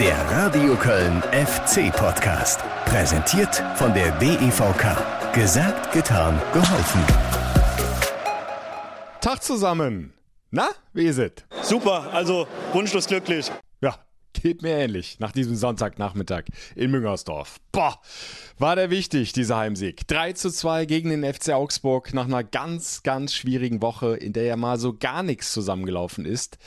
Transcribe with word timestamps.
Der 0.00 0.16
Radio 0.30 0.74
Köln 0.74 1.22
FC 1.30 1.92
Podcast. 1.92 2.60
Präsentiert 2.86 3.62
von 3.76 3.94
der 3.94 4.10
DEVK. 4.18 5.32
Gesagt, 5.32 5.92
getan, 5.92 6.40
geholfen. 6.52 7.00
Tag 9.20 9.40
zusammen. 9.42 10.12
Na, 10.50 10.68
wie 10.94 11.06
ist 11.06 11.18
es? 11.18 11.30
Super, 11.62 12.12
also 12.12 12.48
wunschlos 12.72 13.06
glücklich. 13.06 13.52
Geht 14.32 14.62
mir 14.62 14.76
ähnlich 14.76 15.18
nach 15.18 15.32
diesem 15.32 15.56
Sonntagnachmittag 15.56 16.44
in 16.76 16.90
Müngersdorf. 16.90 17.58
Boah, 17.72 18.00
war 18.58 18.76
der 18.76 18.90
wichtig, 18.90 19.32
dieser 19.32 19.56
Heimsieg. 19.56 20.06
3 20.06 20.32
zu 20.34 20.50
2 20.50 20.86
gegen 20.86 21.10
den 21.10 21.24
FC 21.24 21.50
Augsburg 21.50 22.14
nach 22.14 22.26
einer 22.26 22.44
ganz, 22.44 23.02
ganz 23.02 23.34
schwierigen 23.34 23.82
Woche, 23.82 24.16
in 24.16 24.32
der 24.32 24.44
ja 24.44 24.56
mal 24.56 24.78
so 24.78 24.96
gar 24.96 25.22
nichts 25.22 25.52
zusammengelaufen 25.52 26.24
ist. 26.24 26.58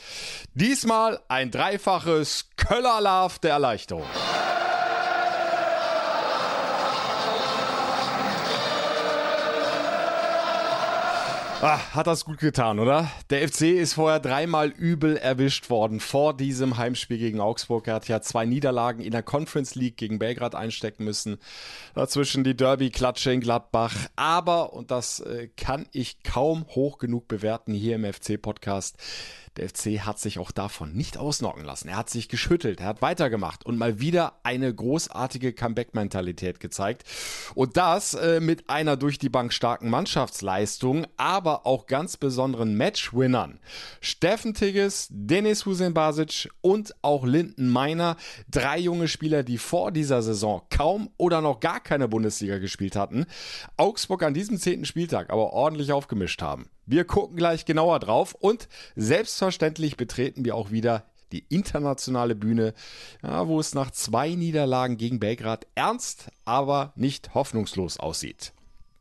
Diesmal 0.54 1.20
ein 1.28 1.50
dreifaches 1.50 2.50
Köller-Love 2.56 3.36
der 3.42 3.52
Erleichterung. 3.52 4.04
Ah, 11.64 11.94
hat 11.94 12.08
das 12.08 12.24
gut 12.24 12.40
getan, 12.40 12.80
oder? 12.80 13.08
Der 13.30 13.48
FC 13.48 13.60
ist 13.78 13.94
vorher 13.94 14.18
dreimal 14.18 14.70
übel 14.70 15.16
erwischt 15.16 15.70
worden 15.70 16.00
vor 16.00 16.36
diesem 16.36 16.76
Heimspiel 16.76 17.18
gegen 17.18 17.38
Augsburg. 17.38 17.86
Er 17.86 17.94
hat 17.94 18.08
ja 18.08 18.20
zwei 18.20 18.46
Niederlagen 18.46 19.00
in 19.00 19.12
der 19.12 19.22
Conference 19.22 19.76
League 19.76 19.96
gegen 19.96 20.18
Belgrad 20.18 20.56
einstecken 20.56 21.04
müssen. 21.04 21.38
Dazwischen 21.94 22.42
die 22.42 22.56
Derby-Klatsche 22.56 23.30
in 23.30 23.40
Gladbach. 23.40 23.94
Aber, 24.16 24.72
und 24.72 24.90
das 24.90 25.20
äh, 25.20 25.50
kann 25.56 25.86
ich 25.92 26.24
kaum 26.24 26.66
hoch 26.70 26.98
genug 26.98 27.28
bewerten 27.28 27.74
hier 27.74 27.94
im 27.94 28.12
FC-Podcast, 28.12 28.96
der 29.56 29.68
FC 29.68 30.00
hat 30.00 30.18
sich 30.18 30.38
auch 30.38 30.50
davon 30.50 30.92
nicht 30.94 31.18
ausnocken 31.18 31.64
lassen. 31.64 31.88
Er 31.88 31.96
hat 31.96 32.10
sich 32.10 32.28
geschüttelt, 32.28 32.80
er 32.80 32.86
hat 32.86 33.02
weitergemacht 33.02 33.66
und 33.66 33.76
mal 33.76 34.00
wieder 34.00 34.40
eine 34.42 34.74
großartige 34.74 35.52
Comeback-Mentalität 35.52 36.60
gezeigt. 36.60 37.04
Und 37.54 37.76
das 37.76 38.14
äh, 38.14 38.40
mit 38.40 38.70
einer 38.70 38.96
durch 38.96 39.18
die 39.18 39.28
Bank 39.28 39.52
starken 39.52 39.90
Mannschaftsleistung, 39.90 41.06
aber 41.16 41.66
auch 41.66 41.86
ganz 41.86 42.16
besonderen 42.16 42.76
Matchwinnern. 42.76 43.60
Steffen 44.00 44.54
Tigges, 44.54 45.08
Denis 45.10 45.66
Hussein 45.66 45.94
Basic 45.94 46.50
und 46.60 46.94
auch 47.02 47.24
Linden 47.24 47.68
Meiner. 47.68 48.16
Drei 48.50 48.78
junge 48.78 49.08
Spieler, 49.08 49.42
die 49.42 49.58
vor 49.58 49.92
dieser 49.92 50.22
Saison 50.22 50.62
kaum 50.70 51.10
oder 51.18 51.40
noch 51.40 51.60
gar 51.60 51.80
keine 51.80 52.08
Bundesliga 52.08 52.58
gespielt 52.58 52.96
hatten. 52.96 53.26
Augsburg 53.76 54.22
an 54.22 54.34
diesem 54.34 54.58
zehnten 54.58 54.84
Spieltag 54.84 55.30
aber 55.30 55.52
ordentlich 55.52 55.92
aufgemischt 55.92 56.40
haben. 56.40 56.70
Wir 56.86 57.04
gucken 57.04 57.36
gleich 57.36 57.64
genauer 57.64 58.00
drauf 58.00 58.34
und 58.34 58.68
selbstverständlich 58.96 59.96
betreten 59.96 60.44
wir 60.44 60.56
auch 60.56 60.70
wieder 60.70 61.04
die 61.32 61.44
internationale 61.48 62.34
Bühne, 62.34 62.74
ja, 63.22 63.48
wo 63.48 63.58
es 63.58 63.74
nach 63.74 63.90
zwei 63.90 64.30
Niederlagen 64.30 64.96
gegen 64.96 65.18
Belgrad 65.18 65.66
ernst, 65.74 66.28
aber 66.44 66.92
nicht 66.96 67.34
hoffnungslos 67.34 67.98
aussieht. 67.98 68.52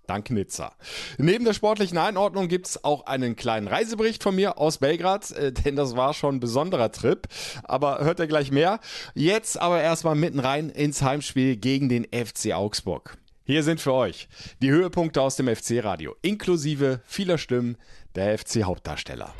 Dank 0.08 0.30
Nizza. 0.30 0.74
Neben 1.18 1.46
der 1.46 1.54
sportlichen 1.54 1.98
Einordnung 1.98 2.50
gibt 2.50 2.68
es 2.68 2.84
auch 2.84 3.06
einen 3.06 3.36
kleinen 3.36 3.68
Reisebericht 3.68 4.22
von 4.22 4.36
mir 4.36 4.58
aus 4.58 4.80
Belgrad, 4.80 5.32
äh, 5.32 5.54
denn 5.54 5.76
das 5.76 5.96
war 5.96 6.14
schon 6.14 6.36
ein 6.36 6.40
besonderer 6.40 6.92
Trip. 6.92 7.28
Aber 7.64 8.04
hört 8.04 8.20
ihr 8.20 8.28
gleich 8.28 8.52
mehr. 8.52 8.80
Jetzt 9.14 9.58
aber 9.58 9.82
erstmal 9.82 10.16
mitten 10.16 10.40
rein 10.40 10.70
ins 10.70 11.02
Heimspiel 11.02 11.56
gegen 11.56 11.88
den 11.88 12.06
FC 12.06 12.54
Augsburg. 12.54 13.18
Hier 13.52 13.64
sind 13.64 13.82
für 13.82 13.92
euch 13.92 14.30
die 14.62 14.72
Höhepunkte 14.72 15.22
aus 15.22 15.36
dem 15.36 15.54
FC-Radio, 15.54 16.16
inklusive 16.22 17.02
vieler 17.06 17.38
Stimmen 17.38 17.76
der 18.16 18.38
FC-Hauptdarsteller. 18.38 19.34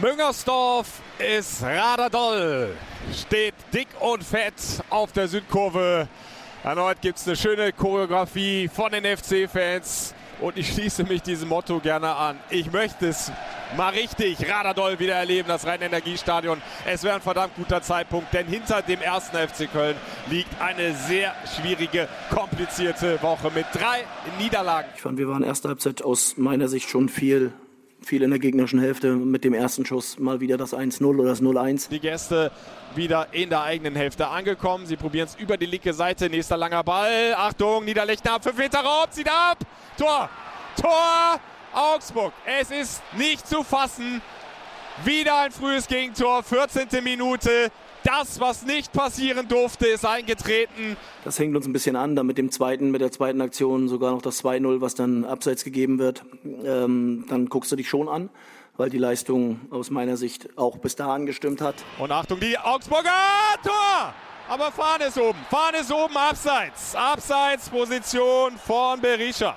Müngersdorf 0.00 1.02
ist 1.18 1.62
Radadoll, 1.62 2.74
steht 3.14 3.52
dick 3.74 3.88
und 4.00 4.24
fett 4.24 4.54
auf 4.88 5.12
der 5.12 5.28
Südkurve. 5.28 6.08
Erneut 6.64 7.02
gibt 7.02 7.18
es 7.18 7.26
eine 7.26 7.36
schöne 7.36 7.70
Choreografie 7.70 8.68
von 8.68 8.90
den 8.92 9.04
FC-Fans 9.04 10.14
und 10.40 10.56
ich 10.56 10.72
schließe 10.72 11.04
mich 11.04 11.20
diesem 11.20 11.50
Motto 11.50 11.80
gerne 11.80 12.16
an. 12.16 12.38
Ich 12.48 12.72
möchte 12.72 13.08
es 13.08 13.30
mal 13.76 13.90
richtig 13.90 14.38
Radadoll 14.48 14.98
wieder 14.98 15.14
erleben, 15.14 15.48
das 15.48 15.66
Rhein-Energiestadion. 15.66 16.60
Es 16.86 17.02
wäre 17.02 17.16
ein 17.16 17.20
verdammt 17.20 17.54
guter 17.56 17.82
Zeitpunkt, 17.82 18.32
denn 18.32 18.46
hinter 18.46 18.82
dem 18.82 19.00
ersten 19.00 19.36
FC 19.36 19.70
Köln 19.70 19.96
liegt 20.30 20.60
eine 20.60 20.94
sehr 20.94 21.34
schwierige, 21.56 22.08
komplizierte 22.30 23.20
Woche 23.22 23.50
mit 23.54 23.66
drei 23.72 24.04
Niederlagen. 24.38 24.88
Ich 24.94 25.02
fand, 25.02 25.18
wir 25.18 25.28
waren 25.28 25.42
erste 25.42 25.68
Halbzeit 25.68 26.02
aus 26.02 26.36
meiner 26.36 26.68
Sicht 26.68 26.88
schon 26.88 27.08
viel 27.08 27.52
viel 28.02 28.22
in 28.22 28.30
der 28.30 28.38
gegnerischen 28.38 28.80
Hälfte 28.80 29.12
mit 29.12 29.44
dem 29.44 29.54
ersten 29.54 29.84
Schuss 29.84 30.18
mal 30.18 30.40
wieder 30.40 30.56
das 30.56 30.74
1-0 30.74 31.04
oder 31.04 31.28
das 31.28 31.42
0-1. 31.42 31.90
Die 31.90 32.00
Gäste 32.00 32.50
wieder 32.94 33.28
in 33.32 33.50
der 33.50 33.62
eigenen 33.62 33.94
Hälfte 33.94 34.28
angekommen. 34.28 34.86
Sie 34.86 34.96
probieren 34.96 35.28
es 35.28 35.36
über 35.36 35.56
die 35.56 35.66
linke 35.66 35.92
Seite. 35.92 36.30
Nächster 36.30 36.56
langer 36.56 36.82
Ball. 36.82 37.34
Achtung, 37.36 37.84
Niederlechner, 37.84 38.40
5 38.40 38.56
Meter 38.56 38.80
Raum, 38.80 39.10
zieht 39.10 39.28
ab. 39.28 39.58
Tor, 39.98 40.30
Tor, 40.80 41.40
Augsburg. 41.72 42.32
Es 42.44 42.70
ist 42.70 43.02
nicht 43.16 43.46
zu 43.46 43.62
fassen. 43.62 44.22
Wieder 45.04 45.40
ein 45.40 45.50
frühes 45.50 45.86
Gegentor, 45.86 46.42
14. 46.42 47.02
Minute. 47.02 47.70
Das, 48.02 48.40
was 48.40 48.64
nicht 48.64 48.92
passieren 48.92 49.46
durfte, 49.48 49.86
ist 49.86 50.06
eingetreten. 50.06 50.96
Das 51.24 51.38
hängt 51.38 51.54
uns 51.54 51.66
ein 51.66 51.72
bisschen 51.72 51.96
an, 51.96 52.16
da 52.16 52.22
mit 52.22 52.38
dem 52.38 52.50
zweiten, 52.50 52.90
mit 52.90 53.00
der 53.00 53.12
zweiten 53.12 53.40
Aktion 53.40 53.88
sogar 53.88 54.12
noch 54.12 54.22
das 54.22 54.42
2-0, 54.42 54.80
was 54.80 54.94
dann 54.94 55.24
abseits 55.24 55.64
gegeben 55.64 55.98
wird. 55.98 56.24
Ähm, 56.64 57.26
dann 57.28 57.46
guckst 57.46 57.70
du 57.72 57.76
dich 57.76 57.88
schon 57.88 58.08
an, 58.08 58.30
weil 58.76 58.88
die 58.88 58.98
Leistung 58.98 59.60
aus 59.70 59.90
meiner 59.90 60.16
Sicht 60.16 60.48
auch 60.56 60.78
bis 60.78 60.96
dahin 60.96 61.26
gestimmt 61.26 61.60
hat. 61.60 61.76
Und 61.98 62.10
Achtung, 62.10 62.40
die 62.40 62.58
Augsburger 62.58 63.10
Tor! 63.62 64.14
Aber 64.48 64.72
Fahne 64.72 65.04
ist 65.04 65.18
oben. 65.18 65.38
Fahne 65.48 65.78
ist 65.78 65.92
oben, 65.92 66.16
abseits. 66.16 66.96
Abseits, 66.96 67.68
Position 67.68 68.56
von 68.56 69.00
Berisha 69.00 69.54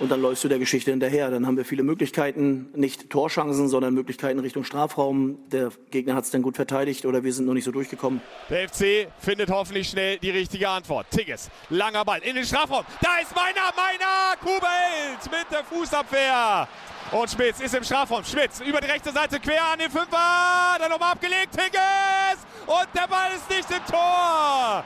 und 0.00 0.10
dann 0.10 0.20
läufst 0.20 0.42
du 0.42 0.48
der 0.48 0.58
Geschichte 0.58 0.90
hinterher. 0.90 1.30
Dann 1.30 1.46
haben 1.46 1.56
wir 1.56 1.64
viele 1.64 1.82
Möglichkeiten, 1.82 2.68
nicht 2.74 3.10
Torchancen, 3.10 3.68
sondern 3.68 3.94
Möglichkeiten 3.94 4.38
Richtung 4.40 4.64
Strafraum. 4.64 5.38
Der 5.50 5.70
Gegner 5.90 6.14
hat 6.14 6.24
es 6.24 6.30
dann 6.30 6.42
gut 6.42 6.56
verteidigt 6.56 7.06
oder 7.06 7.22
wir 7.22 7.32
sind 7.32 7.46
noch 7.46 7.54
nicht 7.54 7.64
so 7.64 7.70
durchgekommen. 7.70 8.20
Der 8.50 8.68
FC 8.68 9.08
findet 9.18 9.50
hoffentlich 9.50 9.88
schnell 9.88 10.18
die 10.18 10.30
richtige 10.30 10.68
Antwort. 10.68 11.06
Tigges, 11.10 11.50
langer 11.70 12.04
Ball 12.04 12.20
in 12.22 12.34
den 12.34 12.44
Strafraum. 12.44 12.84
Da 13.00 13.18
ist 13.22 13.34
meiner, 13.34 13.72
meiner, 13.76 14.36
Kubelt 14.40 15.24
mit 15.30 15.50
der 15.50 15.64
Fußabwehr. 15.64 16.68
Und 17.12 17.30
Schmitz 17.30 17.60
ist 17.60 17.74
im 17.74 17.84
Strafraum. 17.84 18.24
Schmitz 18.24 18.60
über 18.60 18.80
die 18.80 18.88
rechte 18.88 19.12
Seite 19.12 19.38
quer 19.38 19.64
an 19.72 19.78
den 19.78 19.90
Fünfer. 19.90 20.76
Dann 20.78 20.90
nochmal 20.90 21.12
abgelegt. 21.12 21.52
Tigges. 21.52 22.44
Und 22.66 22.88
der 22.94 23.06
Ball 23.06 23.30
ist 23.36 23.48
nicht 23.48 23.70
im 23.70 23.84
Tor. 23.86 24.84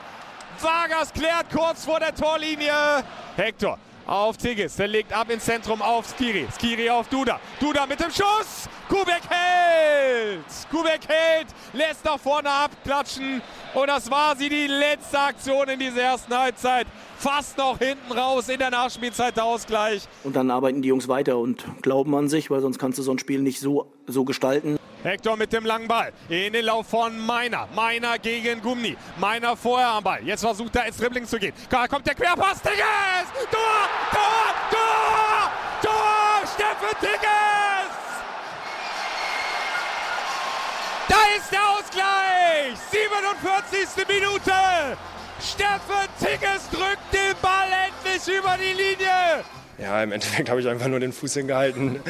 Vargas 0.60 1.12
klärt 1.12 1.46
kurz 1.50 1.84
vor 1.84 2.00
der 2.00 2.14
Torlinie. 2.14 3.04
Hector 3.36 3.78
auf 4.08 4.36
Tigges. 4.36 4.76
Der 4.76 4.88
legt 4.88 5.12
ab 5.12 5.30
ins 5.30 5.44
Zentrum 5.44 5.82
auf 5.82 6.06
Skiri. 6.06 6.46
Skiri 6.58 6.90
auf 6.90 7.08
Duda. 7.08 7.40
Duda 7.60 7.86
mit 7.86 8.00
dem 8.00 8.10
Schuss. 8.10 8.68
Kubek 8.88 9.22
hält. 9.28 10.44
Kubek 10.70 11.08
hält. 11.08 11.48
Lässt 11.72 12.04
nach 12.04 12.18
vorne 12.18 12.50
abklatschen. 12.50 13.42
Und 13.74 13.86
das 13.86 14.10
war 14.10 14.34
sie, 14.36 14.48
die 14.48 14.66
letzte 14.66 15.18
Aktion 15.18 15.68
in 15.68 15.78
dieser 15.78 16.02
ersten 16.02 16.36
Halbzeit. 16.36 16.86
Fast 17.18 17.58
noch 17.58 17.78
hinten 17.78 18.12
raus 18.12 18.48
in 18.48 18.58
der 18.58 18.70
Nachspielzeit 18.70 19.36
der 19.36 19.44
Ausgleich. 19.44 20.04
Und 20.24 20.36
dann 20.36 20.50
arbeiten 20.50 20.82
die 20.82 20.88
Jungs 20.88 21.08
weiter 21.08 21.36
und 21.38 21.64
glauben 21.82 22.14
an 22.14 22.28
sich, 22.28 22.50
weil 22.50 22.60
sonst 22.60 22.78
kannst 22.78 22.98
du 22.98 23.02
so 23.02 23.12
ein 23.12 23.18
Spiel 23.18 23.42
nicht 23.42 23.60
so, 23.60 23.92
so 24.06 24.24
gestalten. 24.24 24.78
Hector 25.02 25.36
mit 25.36 25.52
dem 25.52 25.64
langen 25.64 25.86
Ball 25.86 26.12
in 26.28 26.52
den 26.52 26.64
Lauf 26.64 26.88
von 26.88 27.18
Meiner. 27.18 27.68
Meiner 27.74 28.18
gegen 28.18 28.60
Gummi. 28.62 28.96
Meiner 29.20 29.56
vorher 29.56 29.88
am 29.88 30.04
Ball. 30.04 30.20
Jetzt 30.24 30.40
versucht 30.40 30.74
er 30.76 30.86
ins 30.86 30.96
Dribbling 30.96 31.26
zu 31.26 31.38
gehen. 31.38 31.52
Da 31.68 31.86
kommt 31.86 32.06
der 32.06 32.14
Querpass. 32.14 32.60
Tigges! 32.62 32.78
Tor! 33.50 33.60
Tor! 34.10 34.54
Tor! 34.70 35.52
Tor! 35.82 36.46
Steffen 36.54 36.98
Tigges! 37.00 38.07
Da 41.08 41.16
ist 41.36 41.50
der 41.50 41.60
Ausgleich! 41.70 42.78
47. 42.90 44.06
Minute! 44.06 44.52
Steffen 45.40 46.08
Tigges 46.18 46.68
drückt 46.70 47.12
den 47.12 47.34
Ball 47.40 47.68
endlich 47.86 48.38
über 48.38 48.56
die 48.58 48.72
Linie! 48.72 49.44
Ja, 49.78 50.02
im 50.02 50.12
Endeffekt 50.12 50.50
habe 50.50 50.60
ich 50.60 50.68
einfach 50.68 50.88
nur 50.88 51.00
den 51.00 51.12
Fuß 51.12 51.34
hingehalten. 51.34 52.02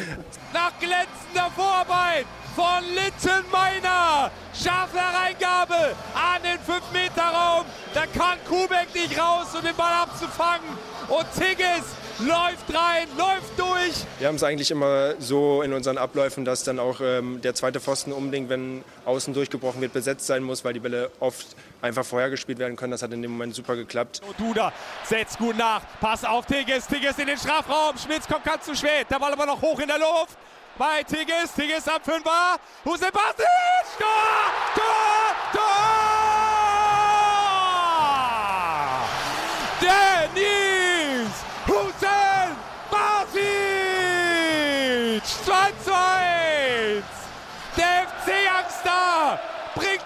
Nach 0.54 0.72
glänzender 0.78 1.50
Vorarbeit 1.54 2.24
von 2.56 2.82
Littenmeiner. 2.94 4.30
Scharfe 4.54 4.98
Hereingabe 4.98 5.94
an 6.14 6.42
den 6.42 6.58
5-Meter-Raum. 6.58 7.66
Da 7.92 8.06
kann 8.06 8.38
Kubek 8.48 8.94
nicht 8.94 9.20
raus, 9.20 9.48
um 9.54 9.62
den 9.62 9.76
Ball 9.76 9.92
abzufangen. 9.92 10.66
Und 11.08 11.26
Tigges 11.34 11.84
läuft 12.18 12.74
rein, 12.74 13.06
läuft 13.16 13.58
durch. 13.58 14.04
Wir 14.18 14.28
haben 14.28 14.34
es 14.34 14.42
eigentlich 14.42 14.70
immer 14.70 15.14
so 15.20 15.62
in 15.62 15.72
unseren 15.72 15.98
Abläufen, 15.98 16.44
dass 16.44 16.64
dann 16.64 16.78
auch 16.78 17.00
ähm, 17.00 17.40
der 17.40 17.54
zweite 17.54 17.80
Pfosten 17.80 18.12
unbedingt, 18.12 18.48
wenn 18.48 18.84
außen 19.04 19.34
durchgebrochen 19.34 19.80
wird, 19.80 19.92
besetzt 19.92 20.26
sein 20.26 20.42
muss, 20.42 20.64
weil 20.64 20.72
die 20.72 20.80
Bälle 20.80 21.10
oft 21.20 21.46
einfach 21.80 22.04
vorher 22.04 22.30
gespielt 22.30 22.58
werden 22.58 22.76
können. 22.76 22.92
Das 22.92 23.02
hat 23.02 23.12
in 23.12 23.22
dem 23.22 23.32
Moment 23.32 23.54
super 23.54 23.76
geklappt. 23.76 24.20
Duda 24.36 24.72
setzt 25.04 25.38
gut 25.38 25.56
nach, 25.56 25.82
Pass 26.00 26.24
auf 26.24 26.46
Tigges, 26.46 26.86
Tigges 26.86 27.18
in 27.18 27.26
den 27.26 27.38
Strafraum, 27.38 27.96
Schmitz 27.98 28.26
kommt 28.26 28.44
ganz 28.44 28.64
zu 28.64 28.74
spät, 28.74 29.06
der 29.10 29.18
Ball 29.18 29.32
aber 29.32 29.46
noch 29.46 29.60
hoch 29.62 29.78
in 29.78 29.88
der 29.88 29.98
Luft. 29.98 30.36
Bei 30.76 31.02
Tigges, 31.02 31.54
Tigges 31.56 31.88
am 31.88 32.00
Fünfer, 32.02 32.56
Hussein 32.84 33.10
Basic, 33.12 33.46
Tor, 33.98 34.06
Tor, 34.74 35.34
Tor! 35.52 35.62
Danny 39.80 40.67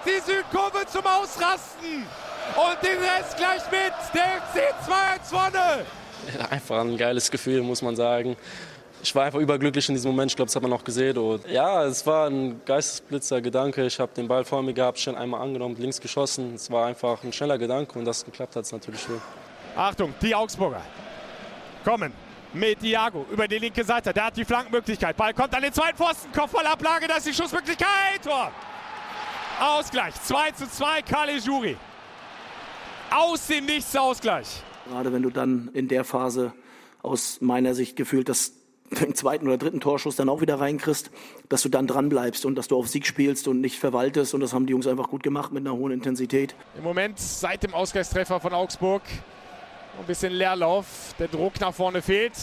die 0.05 0.19
Südkurve 0.19 0.85
zum 0.87 1.05
Ausrasten. 1.05 2.05
Und 2.55 2.77
den 2.83 2.99
Rest 2.99 3.37
gleich 3.37 3.63
mit. 3.71 3.93
Der 4.13 4.41
FC 4.41 4.73
2-1 4.87 5.29
vorne. 5.29 5.85
Einfach 6.49 6.81
ein 6.81 6.97
geiles 6.97 7.29
Gefühl, 7.31 7.61
muss 7.61 7.81
man 7.81 7.95
sagen. 7.95 8.35
Ich 9.01 9.13
war 9.13 9.25
einfach 9.25 9.39
überglücklich 9.39 9.89
in 9.89 9.95
diesem 9.95 10.11
Moment, 10.11 10.31
ich 10.31 10.35
glaube, 10.37 10.47
das 10.47 10.55
hat 10.55 10.63
man 10.63 10.71
auch 10.71 10.83
gesehen. 10.83 11.17
Und 11.17 11.45
ja, 11.49 11.83
es 11.83 12.05
war 12.07 12.29
ein 12.29 12.61
geistesblitzer 12.63 13.41
Gedanke. 13.41 13.85
Ich 13.85 13.99
habe 13.99 14.13
den 14.15 14.29
Ball 14.29 14.45
vor 14.45 14.63
mir 14.63 14.73
gehabt, 14.73 14.97
schnell 14.97 15.17
einmal 15.17 15.41
angenommen, 15.41 15.75
links 15.77 15.99
geschossen. 15.99 16.55
Es 16.55 16.71
war 16.71 16.87
einfach 16.87 17.21
ein 17.21 17.33
schneller 17.33 17.57
Gedanke 17.57 17.99
und 17.99 18.05
das 18.05 18.23
geklappt 18.23 18.55
hat 18.55 18.63
es 18.63 18.71
natürlich 18.71 19.01
schön. 19.01 19.21
Achtung, 19.75 20.13
die 20.21 20.33
Augsburger 20.33 20.81
kommen 21.83 22.13
mit 22.53 22.81
Iago 22.83 23.25
über 23.29 23.45
die 23.45 23.57
linke 23.57 23.83
Seite. 23.83 24.13
Der 24.13 24.25
hat 24.25 24.37
die 24.37 24.45
Flankenmöglichkeit. 24.45 25.17
Ball 25.17 25.33
kommt 25.33 25.53
an 25.53 25.63
den 25.63 25.73
zweiten 25.73 25.97
Pfosten. 25.97 26.31
Kopfballablage, 26.31 27.07
da 27.07 27.17
ist 27.17 27.27
die 27.27 27.33
Schussmöglichkeit. 27.33 28.23
Tor. 28.23 28.51
Ausgleich. 29.63 30.13
2 30.21 30.51
zu 30.51 30.69
2, 30.69 31.01
Kale 31.03 31.37
Juri. 31.37 31.77
Aus 33.09 33.47
dem 33.47 33.65
Nichts 33.65 33.95
Ausgleich. 33.95 34.61
Gerade 34.89 35.13
wenn 35.13 35.23
du 35.23 35.29
dann 35.29 35.69
in 35.73 35.87
der 35.87 36.03
Phase 36.03 36.53
aus 37.01 37.39
meiner 37.39 37.73
Sicht 37.73 37.95
gefühlt 37.95 38.27
das 38.27 38.53
den 38.91 39.15
zweiten 39.15 39.47
oder 39.47 39.57
dritten 39.57 39.79
Torschuss 39.79 40.17
dann 40.17 40.27
auch 40.27 40.41
wieder 40.41 40.59
reinkriegst, 40.59 41.11
dass 41.47 41.61
du 41.61 41.69
dann 41.69 41.87
dran 41.87 42.09
bleibst 42.09 42.45
und 42.45 42.55
dass 42.55 42.67
du 42.67 42.77
auf 42.77 42.89
Sieg 42.89 43.07
spielst 43.07 43.47
und 43.47 43.61
nicht 43.61 43.79
verwaltest. 43.79 44.33
Und 44.33 44.41
das 44.41 44.53
haben 44.53 44.65
die 44.65 44.71
Jungs 44.71 44.85
einfach 44.85 45.09
gut 45.09 45.23
gemacht 45.23 45.53
mit 45.53 45.65
einer 45.65 45.75
hohen 45.75 45.93
Intensität. 45.93 46.55
Im 46.77 46.83
Moment 46.83 47.17
seit 47.17 47.63
dem 47.63 47.73
Ausgleichstreffer 47.73 48.41
von 48.41 48.53
Augsburg 48.53 49.01
ein 49.97 50.05
bisschen 50.05 50.33
Leerlauf. 50.33 51.15
Der 51.19 51.29
Druck 51.29 51.59
nach 51.61 51.73
vorne 51.73 52.01
fehlt. 52.01 52.33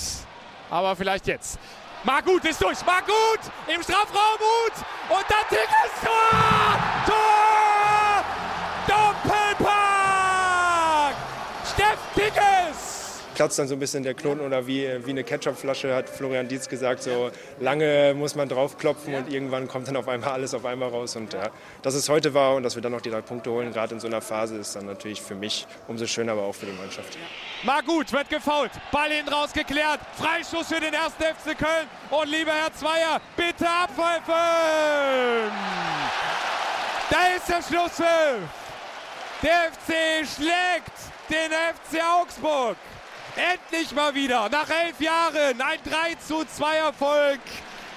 Aber 0.70 0.96
vielleicht 0.96 1.26
jetzt. 1.26 1.58
Margut 2.02 2.44
ist 2.44 2.62
durch. 2.62 2.84
Margut 2.84 3.40
im 3.66 3.82
Strafraum. 3.82 4.38
Gut. 4.38 4.72
Und 5.10 5.24
dann 5.28 5.46
Tickets. 5.48 6.00
Tor! 6.02 6.78
Tor! 7.06 8.24
Doppelpack! 8.86 9.70
Steff 11.74 11.98
Tickets! 12.14 13.20
Platzt 13.40 13.58
dann 13.58 13.68
so 13.68 13.74
ein 13.74 13.78
bisschen 13.78 14.02
der 14.02 14.12
Knoten 14.12 14.42
oder 14.42 14.66
wie, 14.66 14.86
wie 15.06 15.10
eine 15.12 15.24
Ketchupflasche, 15.24 15.94
hat 15.94 16.10
Florian 16.10 16.46
Dietz 16.46 16.68
gesagt. 16.68 17.02
So 17.02 17.30
lange 17.58 18.12
muss 18.14 18.34
man 18.34 18.50
draufklopfen 18.50 19.14
und 19.14 19.32
irgendwann 19.32 19.66
kommt 19.66 19.88
dann 19.88 19.96
auf 19.96 20.08
einmal 20.08 20.32
alles 20.32 20.52
auf 20.52 20.66
einmal 20.66 20.90
raus. 20.90 21.16
Und 21.16 21.32
ja, 21.32 21.48
dass 21.80 21.94
es 21.94 22.10
heute 22.10 22.34
war 22.34 22.54
und 22.54 22.64
dass 22.64 22.74
wir 22.74 22.82
dann 22.82 22.92
noch 22.92 23.00
die 23.00 23.08
drei 23.08 23.22
Punkte 23.22 23.50
holen, 23.50 23.72
gerade 23.72 23.94
in 23.94 24.00
so 24.00 24.08
einer 24.08 24.20
Phase, 24.20 24.58
ist 24.58 24.76
dann 24.76 24.84
natürlich 24.84 25.22
für 25.22 25.34
mich 25.34 25.66
umso 25.88 26.06
schöner, 26.06 26.32
aber 26.32 26.42
auch 26.42 26.54
für 26.54 26.66
die 26.66 26.72
Mannschaft. 26.72 27.16
Margut 27.62 28.12
wird 28.12 28.28
gefault, 28.28 28.72
Ball 28.92 29.10
hinten 29.10 29.32
rausgeklärt, 29.32 30.00
Freischuss 30.18 30.68
für 30.68 30.80
den 30.80 30.92
ersten 30.92 31.22
FC 31.22 31.58
Köln. 31.58 31.88
Und 32.10 32.28
lieber 32.30 32.52
Herr 32.52 32.74
Zweier, 32.74 33.22
bitte 33.38 33.66
abpfeifen! 33.66 34.34
Da 37.08 37.36
ist 37.38 37.48
der 37.48 37.62
Schlusspfiff! 37.62 38.50
Der 39.42 39.72
FC 39.72 40.28
schlägt 40.28 40.92
den 41.30 41.50
FC 41.50 42.04
Augsburg. 42.04 42.76
Endlich 43.36 43.92
mal 43.92 44.14
wieder, 44.14 44.48
nach 44.48 44.68
elf 44.68 45.00
Jahren, 45.00 45.60
ein 45.60 45.78
3 45.84 46.14
zu 46.26 46.44
2 46.44 46.76
Erfolg 46.76 47.40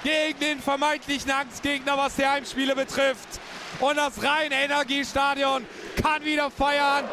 gegen 0.03 0.39
den 0.39 0.59
vermeintlichen 0.59 1.31
Angstgegner, 1.31 1.97
was 1.97 2.15
die 2.15 2.25
Heimspiele 2.25 2.75
betrifft. 2.75 3.39
Und 3.79 3.97
das 3.97 4.21
Rhein-Energiestadion 4.21 5.65
kann 6.01 6.23
wieder 6.23 6.51
feiern. 6.51 7.05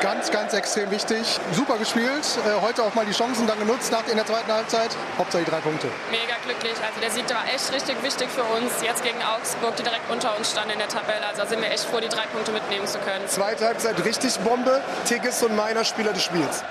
Ganz, 0.00 0.30
ganz 0.30 0.52
extrem 0.52 0.90
wichtig. 0.90 1.38
Super 1.52 1.78
gespielt. 1.78 2.22
Äh, 2.44 2.60
heute 2.60 2.82
auch 2.82 2.94
mal 2.94 3.06
die 3.06 3.12
Chancen 3.12 3.46
dann 3.46 3.58
genutzt 3.58 3.90
nach, 3.90 4.06
in 4.08 4.16
der 4.16 4.26
zweiten 4.26 4.52
Halbzeit. 4.52 4.90
Hauptsache 5.18 5.44
die 5.44 5.50
drei 5.50 5.60
Punkte. 5.60 5.88
Mega 6.10 6.34
glücklich. 6.44 6.74
Also 6.86 7.00
der 7.00 7.10
Sieg 7.10 7.28
war 7.30 7.44
echt 7.52 7.72
richtig 7.72 8.02
wichtig 8.02 8.28
für 8.28 8.44
uns. 8.44 8.72
Jetzt 8.82 9.02
gegen 9.02 9.22
Augsburg, 9.22 9.76
die 9.76 9.82
direkt 9.82 10.10
unter 10.10 10.36
uns 10.36 10.50
standen 10.50 10.70
in 10.70 10.78
der 10.78 10.88
Tabelle. 10.88 11.26
Also 11.26 11.44
sind 11.46 11.60
wir 11.60 11.70
echt 11.70 11.84
froh, 11.84 12.00
die 12.00 12.08
drei 12.08 12.26
Punkte 12.26 12.52
mitnehmen 12.52 12.86
zu 12.86 12.98
können. 12.98 13.26
Zweite 13.26 13.66
Halbzeit 13.66 14.04
richtig 14.04 14.38
Bombe. 14.40 14.82
Tigges 15.06 15.42
und 15.42 15.56
meiner 15.56 15.84
Spieler 15.84 16.12
des 16.12 16.22
Spiels. 16.22 16.62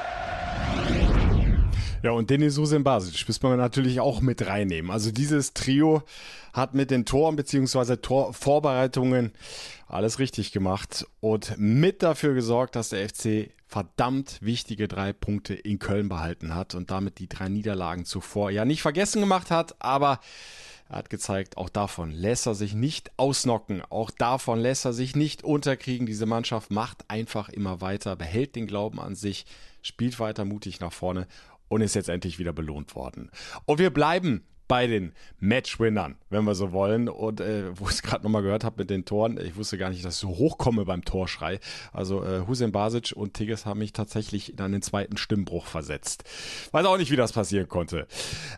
Ja, 2.06 2.12
und 2.12 2.30
Denis 2.30 2.54
Susan 2.54 2.84
Basic 2.84 3.28
müssen 3.28 3.42
wir 3.42 3.57
natürlich 3.57 4.00
auch 4.00 4.22
mit 4.22 4.46
reinnehmen. 4.46 4.92
Also 4.92 5.10
dieses 5.10 5.56
Trio 5.56 6.04
hat 6.54 6.75
mit 6.75 6.92
den 6.92 7.04
Toren 7.04 7.36
bzw. 7.36 7.96
Torvorbereitungen 7.96 9.31
alles 9.88 10.19
richtig 10.19 10.52
gemacht 10.52 11.07
und 11.19 11.57
mit 11.57 12.04
dafür 12.04 12.36
gesorgt, 12.36 12.75
dass 12.75 12.90
der 12.90 13.10
FC 13.10 13.50
verdammt 13.66 14.38
wichtige 14.42 14.88
drei 14.88 15.13
Punkte 15.13 15.56
in 15.56 15.80
Köln 15.80 16.07
behalten 16.07 16.54
hat 16.54 16.75
und 16.75 16.92
damit 16.92 17.18
die 17.18 17.28
drei 17.28 17.50
Niederlagen 17.50 18.06
zuvor 18.06 18.52
ja 18.52 18.66
nicht 18.66 18.84
vergessen 18.84 19.19
gemacht 19.19 19.50
hat, 19.50 19.74
aber 19.80 20.19
er 20.88 20.98
hat 20.98 21.10
gezeigt, 21.10 21.57
auch 21.57 21.69
davon 21.69 22.12
lässt 22.12 22.46
er 22.46 22.54
sich 22.54 22.75
nicht 22.75 23.10
ausnocken, 23.18 23.81
auch 23.90 24.12
davon 24.12 24.60
lässt 24.60 24.86
er 24.86 24.94
sich 24.94 25.16
nicht 25.16 25.44
unterkriegen. 25.44 26.06
Diese 26.06 26.28
Mannschaft 26.28 26.69
macht 26.69 27.10
einfach 27.10 27.50
immer 27.50 27.81
weiter, 27.81 28.16
behält 28.16 28.56
den 28.56 28.68
Glauben 28.68 29.00
an 29.00 29.16
sich, 29.16 29.48
spielt 29.81 30.19
weiter 30.19 30.46
mutig 30.46 30.80
nach 30.80 30.94
vorne 30.94 31.25
und 31.68 31.82
ist 31.82 31.96
jetzt 31.96 32.10
endlich 32.10 32.40
wieder 32.40 32.54
belohnt 32.54 32.96
worden. 32.96 33.32
Und 33.66 33.80
wir 33.80 33.90
bleiben 33.90 34.44
bei 34.68 34.88
den 34.88 35.14
Matchwinnern, 35.40 36.16
wenn 36.30 36.44
wir 36.44 36.56
so 36.56 36.72
wollen. 36.72 37.08
Und 37.08 37.40
äh, 37.40 37.78
wo 37.78 37.86
ich 37.86 37.96
es 37.96 38.02
gerade 38.02 38.24
nochmal 38.24 38.42
gehört 38.42 38.64
habe 38.64 38.78
mit 38.80 38.90
den 38.90 39.06
Toren, 39.06 39.40
ich 39.40 39.56
wusste 39.56 39.78
gar 39.78 39.90
nicht, 39.90 40.04
dass 40.04 40.16
ich 40.16 40.20
so 40.20 40.30
hochkomme 40.30 40.86
beim 40.86 41.06
Torschrei. 41.06 41.60
Also 41.94 42.24
äh, 42.24 42.48
Hussein 42.48 42.72
Basic 42.72 43.14
und 43.16 43.34
Tigges 43.34 43.66
haben 43.66 43.80
mich 43.80 43.94
tatsächlich 43.94 44.54
in 44.54 44.60
einen 44.60 44.82
zweiten 44.82 45.18
Stimmbruch 45.18 45.66
versetzt. 45.66 46.24
Weiß 46.72 46.86
auch 46.86 46.98
nicht, 46.98 47.12
wie 47.12 47.16
das 47.16 47.34
passieren 47.34 47.68
konnte. 47.68 48.08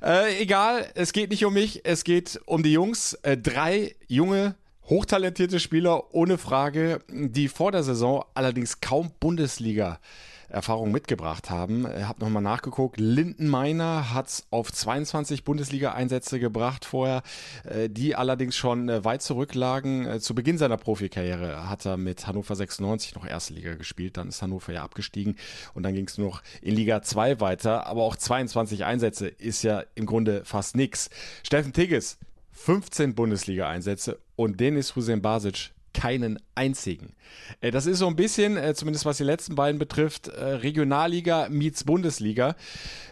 Äh, 0.02 0.42
egal, 0.42 0.90
es 0.96 1.14
geht 1.14 1.30
nicht 1.30 1.46
um 1.46 1.54
mich, 1.54 1.82
es 1.86 2.04
geht 2.04 2.40
um 2.46 2.64
die 2.64 2.74
Jungs. 2.74 3.14
Äh, 3.24 3.38
drei 3.38 3.96
junge 4.08 4.56
hochtalentierte 4.90 5.60
Spieler 5.60 6.14
ohne 6.14 6.38
Frage, 6.38 7.00
die 7.10 7.50
vor 7.50 7.74
der 7.74 7.84
Saison 7.84 8.24
allerdings 8.34 8.80
kaum 8.80 9.12
Bundesliga 9.20 10.00
Erfahrung 10.50 10.92
mitgebracht 10.92 11.50
haben. 11.50 11.86
Ich 11.98 12.04
habe 12.04 12.24
nochmal 12.24 12.42
nachgeguckt. 12.42 13.00
Linden 13.00 13.48
Meiner 13.48 14.14
hat 14.14 14.28
es 14.28 14.48
auf 14.50 14.72
22 14.72 15.44
Bundesliga-Einsätze 15.44 16.40
gebracht 16.40 16.86
vorher, 16.86 17.22
äh, 17.64 17.90
die 17.90 18.16
allerdings 18.16 18.56
schon 18.56 18.90
äh, 18.90 19.04
weit 19.04 19.22
zurücklagen. 19.22 20.06
Äh, 20.06 20.20
zu 20.20 20.36
Beginn 20.36 20.58
seiner 20.58 20.78
Profikarriere 20.78 21.70
hat 21.70 21.86
er 21.86 21.98
mit 21.98 22.28
Hannover 22.28 22.56
96 22.56 23.16
noch 23.16 23.26
erste 23.26 23.54
Liga 23.54 23.76
gespielt. 23.76 24.18
Dann 24.18 24.30
ist 24.30 24.42
Hannover 24.42 24.72
ja 24.72 24.84
abgestiegen 24.84 25.36
und 25.74 25.84
dann 25.84 25.94
ging 25.94 26.08
es 26.08 26.18
nur 26.18 26.30
noch 26.30 26.42
in 26.62 26.76
Liga 26.76 27.02
2 27.02 27.40
weiter. 27.40 27.86
Aber 27.88 28.04
auch 28.04 28.16
22 28.16 28.86
Einsätze 28.86 29.28
ist 29.28 29.64
ja 29.64 29.84
im 29.96 30.06
Grunde 30.06 30.46
fast 30.46 30.76
nichts. 30.76 31.10
Steffen 31.44 31.74
Tigges, 31.74 32.18
15 32.52 33.16
Bundesliga-Einsätze 33.16 34.20
und 34.36 34.60
Denis 34.60 34.96
Hussein 34.96 35.22
Basic 35.22 35.72
keinen 35.98 36.38
einzigen. 36.54 37.14
Äh, 37.60 37.72
das 37.72 37.88
ist 37.88 37.98
so 37.98 38.08
ein 38.08 38.16
bisschen, 38.16 38.56
äh, 38.56 38.76
zumindest 38.76 39.06
was 39.06 39.18
die 39.18 39.24
letzten 39.24 39.56
beiden 39.56 39.80
betrifft, 39.80 40.28
äh, 40.28 40.44
Regionalliga 40.44 41.48
meets 41.50 41.84
Bundesliga. 41.84 42.56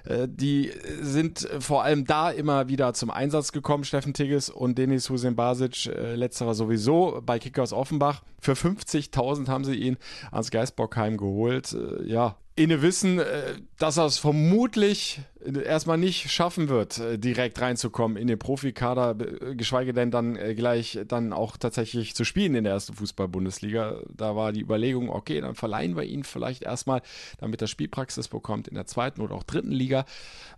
Die 0.08 0.72
sind 1.01 1.50
vor 1.58 1.84
allem 1.84 2.06
da 2.06 2.30
immer 2.30 2.68
wieder 2.70 2.94
zum 2.94 3.10
Einsatz 3.10 3.51
gekommen, 3.51 3.86
Steffen 3.86 4.13
Tigges 4.13 4.51
und 4.51 4.77
Denis 4.77 5.10
Hussein 5.10 5.36
Basic, 5.36 5.86
letzterer 5.86 6.54
sowieso 6.54 7.24
bei 7.25 7.39
Kickers 7.39 7.74
Offenbach. 7.74 8.22
Für 8.46 8.54
50.000 8.54 9.48
haben 9.48 9.64
sie 9.64 9.74
ihn 9.74 9.98
ans 10.32 10.52
Geisbockheim 10.52 11.18
geholt. 11.18 11.75
Ja, 12.06 12.38
inne 12.56 12.82
wissen, 12.82 13.20
äh, 13.20 13.56
dass 13.80 13.98
er 13.98 14.06
es 14.06 14.18
vermutlich 14.18 15.20
erstmal 15.66 15.98
nicht 15.98 16.32
schaffen 16.32 16.70
wird, 16.70 17.00
äh, 17.00 17.20
direkt 17.20 17.60
reinzukommen 17.60 18.18
in 18.18 18.28
den 18.28 18.40
Profikader, 18.40 19.16
geschweige 19.56 19.94
denn 19.94 20.10
dann 20.10 20.36
äh, 20.38 20.56
gleich 20.56 21.00
dann 21.08 21.34
auch 21.34 21.58
tatsächlich 21.58 22.16
zu 22.16 22.24
spielen 22.24 22.56
in 22.56 22.64
der 22.64 22.74
ersten 22.74 22.94
Fußball-Bundesliga. 22.94 24.00
Da 24.10 24.36
war 24.36 24.54
die 24.54 24.62
Überlegung, 24.62 25.10
okay, 25.10 25.42
dann 25.42 25.56
verleihen 25.56 25.98
wir 25.98 26.04
ihn 26.04 26.24
vielleicht 26.24 26.64
erstmal, 26.64 27.02
damit 27.40 27.62
er 27.62 27.68
Spielpraxis 27.68 28.28
bekommt 28.30 28.68
in 28.68 28.75
der 28.75 28.86
zweiten 28.86 29.22
oder 29.22 29.36
auch 29.36 29.44
dritten 29.44 29.72
Liga. 29.72 30.06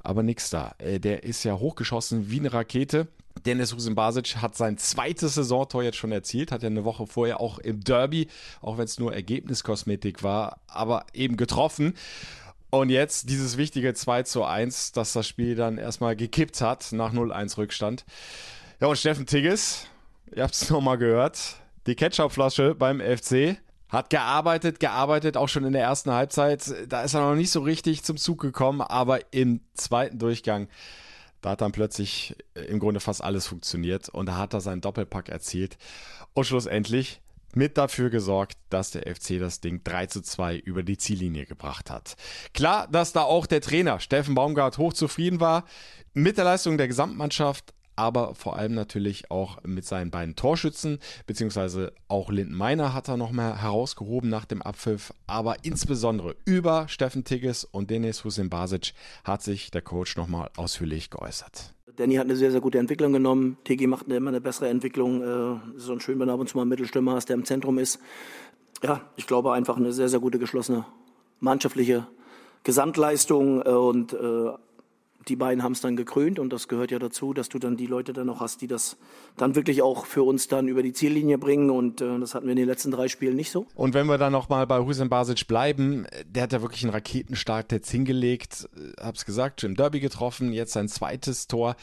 Aber 0.02 0.22
nichts 0.24 0.50
da. 0.50 0.76
Der 0.80 1.24
ist 1.24 1.44
ja 1.44 1.58
hochgeschossen 1.58 2.30
wie 2.30 2.40
eine 2.40 2.54
Rakete. 2.54 3.08
Dennis 3.46 3.74
Husen 3.74 3.96
Basic 3.96 4.38
hat 4.38 4.56
sein 4.56 4.78
zweites 4.78 5.36
Saisontor 5.36 5.84
jetzt 5.84 5.98
schon 5.98 6.12
erzielt, 6.12 6.52
hat 6.52 6.64
ja 6.64 6.68
eine 6.68 6.86
Woche 6.86 7.08
vorher 7.08 7.40
auch 7.40 7.60
im 7.60 7.84
Derby, 7.84 8.28
auch 8.62 8.78
wenn 8.78 8.86
es 8.86 9.00
nur 9.00 9.14
Ergebniskosmetik 9.14 10.24
war, 10.24 10.60
aber 10.68 11.06
eben 11.14 11.38
getroffen. 11.38 11.94
Und 12.70 12.90
jetzt 12.90 13.30
dieses 13.30 13.58
wichtige 13.58 13.94
2 13.94 14.24
zu 14.24 14.44
1, 14.44 14.92
dass 14.92 15.14
das 15.14 15.28
Spiel 15.28 15.56
dann 15.56 15.78
erstmal 15.78 16.16
gekippt 16.16 16.62
hat 16.62 16.92
nach 16.92 17.14
0-1 17.14 17.58
Rückstand. 17.58 18.06
Ja, 18.80 18.88
und 18.88 18.98
Steffen 18.98 19.26
Tigges, 19.26 19.88
ihr 20.36 20.44
habt 20.44 20.54
es 20.54 20.70
nochmal 20.70 20.98
gehört, 20.98 21.56
die 21.88 21.96
Ketchupflasche 21.96 22.76
beim 22.76 23.00
FC 23.00 23.58
hat 23.90 24.10
gearbeitet, 24.10 24.80
gearbeitet, 24.82 25.38
auch 25.38 25.48
schon 25.48 25.64
in 25.64 25.72
der 25.72 25.84
ersten 25.84 26.12
Halbzeit. 26.12 26.74
Da 26.90 27.04
ist 27.04 27.14
er 27.14 27.22
noch 27.22 27.36
nicht 27.36 27.52
so 27.52 27.62
richtig 27.62 28.04
zum 28.04 28.18
Zug 28.18 28.42
gekommen, 28.42 28.82
aber 28.82 29.22
im 29.32 29.62
zweiten 29.74 30.20
Durchgang 30.20 30.68
da 31.42 31.52
hat 31.52 31.62
dann 31.62 31.72
plötzlich 31.72 32.36
äh, 32.56 32.62
im 32.62 32.80
Grunde 32.80 33.00
fast 33.00 33.24
alles 33.24 33.48
funktioniert 33.48 34.10
und 34.10 34.28
da 34.28 34.38
hat 34.38 34.54
er 34.54 34.62
seinen 34.62 34.82
Doppelpack 34.82 35.30
erzielt 35.30 35.78
und 36.34 36.46
schlussendlich 36.46 37.22
mit 37.54 37.78
dafür 37.78 38.10
gesorgt, 38.10 38.58
dass 38.70 38.92
der 38.92 39.04
FC 39.04 39.40
das 39.40 39.62
Ding 39.62 39.82
3 39.84 40.08
zu 40.08 40.22
2 40.22 40.58
über 40.58 40.84
die 40.84 40.98
Ziellinie 40.98 41.46
gebracht 41.46 41.90
hat. 41.90 42.16
Klar, 42.54 42.88
dass 42.92 43.14
da 43.14 43.24
auch 43.24 43.48
der 43.48 43.62
Trainer 43.62 44.00
Steffen 44.00 44.36
Baumgart 44.36 44.78
hochzufrieden 44.78 45.40
war 45.40 45.64
mit 46.14 46.38
der 46.38 46.46
Leistung 46.46 46.78
der 46.78 46.88
Gesamtmannschaft, 46.88 47.74
aber 47.98 48.34
vor 48.36 48.56
allem 48.56 48.74
natürlich 48.74 49.30
auch 49.30 49.62
mit 49.64 49.86
seinen 49.86 50.12
beiden 50.12 50.36
Torschützen, 50.36 51.00
beziehungsweise 51.26 51.92
auch 52.08 52.32
Linden 52.32 52.56
Meiner 52.56 52.94
hat 52.94 53.10
er 53.10 53.18
nochmal 53.18 53.62
herausgehoben 53.62 54.30
nach 54.30 54.46
dem 54.46 54.62
Abpfiff, 54.62 55.14
aber 55.26 55.58
insbesondere 55.64 56.36
über 56.46 56.88
Steffen 56.88 57.26
Tigges 57.26 57.66
und 57.66 57.90
Denis 57.90 58.24
Husin 58.24 58.50
Basic 58.50 58.94
hat 59.24 59.42
sich 59.44 59.72
der 59.72 59.82
Coach 59.82 60.16
nochmal 60.16 60.50
ausführlich 60.56 61.10
geäußert. 61.10 61.74
Danny 61.98 62.16
hat 62.16 62.26
eine 62.26 62.36
sehr, 62.36 62.52
sehr 62.52 62.62
gute 62.62 62.78
Entwicklung 62.78 63.12
genommen. 63.12 63.58
Tigi 63.64 63.88
macht 63.88 64.08
immer 64.08 64.30
eine 64.30 64.40
bessere 64.40 64.70
Entwicklung. 64.70 65.24
Es 65.76 65.78
ist 65.78 65.86
so 65.86 66.00
schön, 66.00 66.20
wenn 66.20 66.28
du 66.28 66.34
ab 66.34 66.40
und 66.40 66.48
zu 66.48 66.56
mal 66.56 66.62
einen 66.62 66.70
Mittelstürmer 66.70 67.14
hast, 67.14 67.30
der 67.30 67.36
im 67.36 67.44
Zentrum 67.44 67.80
ist. 67.80 68.00
Ja, 68.84 69.02
ich 69.16 69.26
glaube 69.26 69.54
einfach 69.54 69.78
eine 69.78 69.92
sehr, 69.92 70.08
sehr 70.08 70.20
gute 70.20 70.38
geschlossene 70.38 70.86
mannschaftliche 71.40 72.06
Gesamtleistung 72.64 73.62
äh, 73.66 73.70
und 73.70 74.14
äh, 74.14 74.52
die 75.28 75.36
beiden 75.36 75.64
haben 75.64 75.74
es 75.74 75.82
dann 75.82 75.96
gekrönt 75.96 76.40
und 76.40 76.52
das 76.52 76.68
gehört 76.68 76.92
ja 76.92 77.00
dazu, 77.00 77.34
dass 77.34 77.50
du 77.50 77.60
dann 77.60 77.78
die 77.78 77.86
Leute 77.86 78.14
dann 78.14 78.28
noch 78.28 78.40
hast, 78.40 78.62
die 78.62 78.68
das 78.68 78.98
dann 79.36 79.56
wirklich 79.56 79.82
auch 79.82 80.06
für 80.06 80.24
uns 80.24 80.48
dann 80.48 80.68
über 80.68 80.84
die 80.84 80.94
Ziellinie 80.94 81.38
bringen 81.38 81.70
und 81.70 82.02
äh, 82.02 82.20
das 82.20 82.36
hatten 82.36 82.46
wir 82.46 82.52
in 82.52 82.58
den 82.58 82.68
letzten 82.68 82.92
drei 82.92 83.08
Spielen 83.08 83.36
nicht 83.36 83.52
so. 83.52 83.66
Und 83.76 83.94
wenn 83.94 84.08
wir 84.08 84.18
dann 84.18 84.32
nochmal 84.32 84.66
bei 84.68 84.80
Hussein 84.80 85.10
Basic 85.10 85.48
bleiben, 85.48 86.08
der 86.26 86.44
hat 86.44 86.54
ja 86.54 86.62
wirklich 86.62 86.84
einen 86.84 86.94
Raketenstart 86.94 87.72
jetzt 87.72 87.90
hingelegt, 87.90 88.70
äh, 88.76 89.02
hab's 89.02 89.26
gesagt, 89.26 89.64
im 89.64 89.76
Derby 89.76 90.00
getroffen, 90.00 90.54
jetzt 90.54 90.74
sein 90.74 90.88
zweites 90.88 91.48
Tor. 91.48 91.76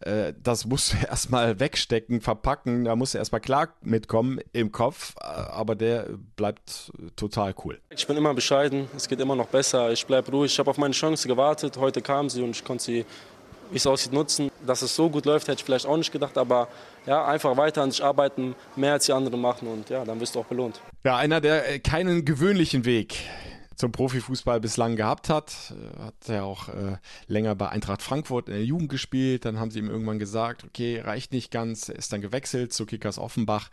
Äh, 0.00 0.34
das 0.42 0.66
musst 0.66 0.92
du 0.92 0.96
erstmal 1.08 1.58
wegstecken, 1.60 2.20
verpacken, 2.20 2.84
da 2.84 2.96
musst 2.96 3.14
du 3.14 3.18
erstmal 3.18 3.40
klar 3.40 3.68
mitkommen 3.82 4.40
im 4.52 4.72
Kopf, 4.72 5.14
äh, 5.20 5.24
aber 5.24 5.74
der 5.74 6.08
bleibt 6.36 6.92
total 7.16 7.54
cool. 7.64 7.80
Ich 7.90 8.06
bin 8.06 8.16
immer 8.16 8.34
bescheiden, 8.34 8.88
es 8.96 9.08
geht 9.08 9.20
immer 9.20 9.36
noch 9.36 9.48
besser, 9.48 9.92
ich 9.92 10.06
bleibe 10.06 10.30
ruhig, 10.30 10.52
ich 10.52 10.58
habe 10.58 10.70
auf 10.70 10.78
meine 10.78 10.94
Chance 10.94 11.26
gewartet, 11.26 11.76
heute 11.76 12.00
kam 12.00 12.28
sie 12.28 12.42
und 12.42 12.50
ich 12.50 12.64
konnte 12.64 12.84
sie, 12.84 13.06
wie 13.70 13.76
es 13.76 13.86
aussieht, 13.86 14.12
nutzen. 14.12 14.50
Dass 14.66 14.82
es 14.82 14.94
so 14.94 15.10
gut 15.10 15.26
läuft, 15.26 15.48
hätte 15.48 15.60
ich 15.60 15.64
vielleicht 15.64 15.86
auch 15.86 15.96
nicht 15.96 16.12
gedacht, 16.12 16.38
aber 16.38 16.68
ja, 17.06 17.24
einfach 17.26 17.56
weiter 17.56 17.82
an 17.82 17.90
sich 17.90 18.02
arbeiten, 18.02 18.54
mehr 18.76 18.92
als 18.92 19.06
die 19.06 19.12
anderen 19.12 19.40
machen 19.40 19.68
und 19.68 19.90
ja, 19.90 20.04
dann 20.04 20.20
wirst 20.20 20.34
du 20.34 20.40
auch 20.40 20.46
belohnt. 20.46 20.80
Ja, 21.04 21.16
einer, 21.16 21.40
der 21.40 21.70
äh, 21.70 21.78
keinen 21.78 22.24
gewöhnlichen 22.24 22.84
Weg 22.84 23.16
zum 23.78 23.92
Profifußball 23.92 24.60
bislang 24.60 24.96
gehabt 24.96 25.30
hat. 25.30 25.72
Äh, 25.72 26.02
hat 26.02 26.14
ja 26.28 26.42
auch 26.42 26.68
äh, 26.68 26.98
länger 27.26 27.54
bei 27.54 27.68
Eintracht 27.70 28.02
Frankfurt 28.02 28.48
in 28.48 28.54
der 28.54 28.64
Jugend 28.64 28.90
gespielt. 28.90 29.44
Dann 29.44 29.58
haben 29.58 29.70
sie 29.70 29.78
ihm 29.78 29.88
irgendwann 29.88 30.18
gesagt, 30.18 30.64
okay, 30.64 31.00
reicht 31.00 31.32
nicht 31.32 31.50
ganz. 31.50 31.88
Er 31.88 31.96
ist 31.96 32.12
dann 32.12 32.20
gewechselt 32.20 32.72
zu 32.72 32.84
Kickers 32.84 33.18
Offenbach. 33.18 33.70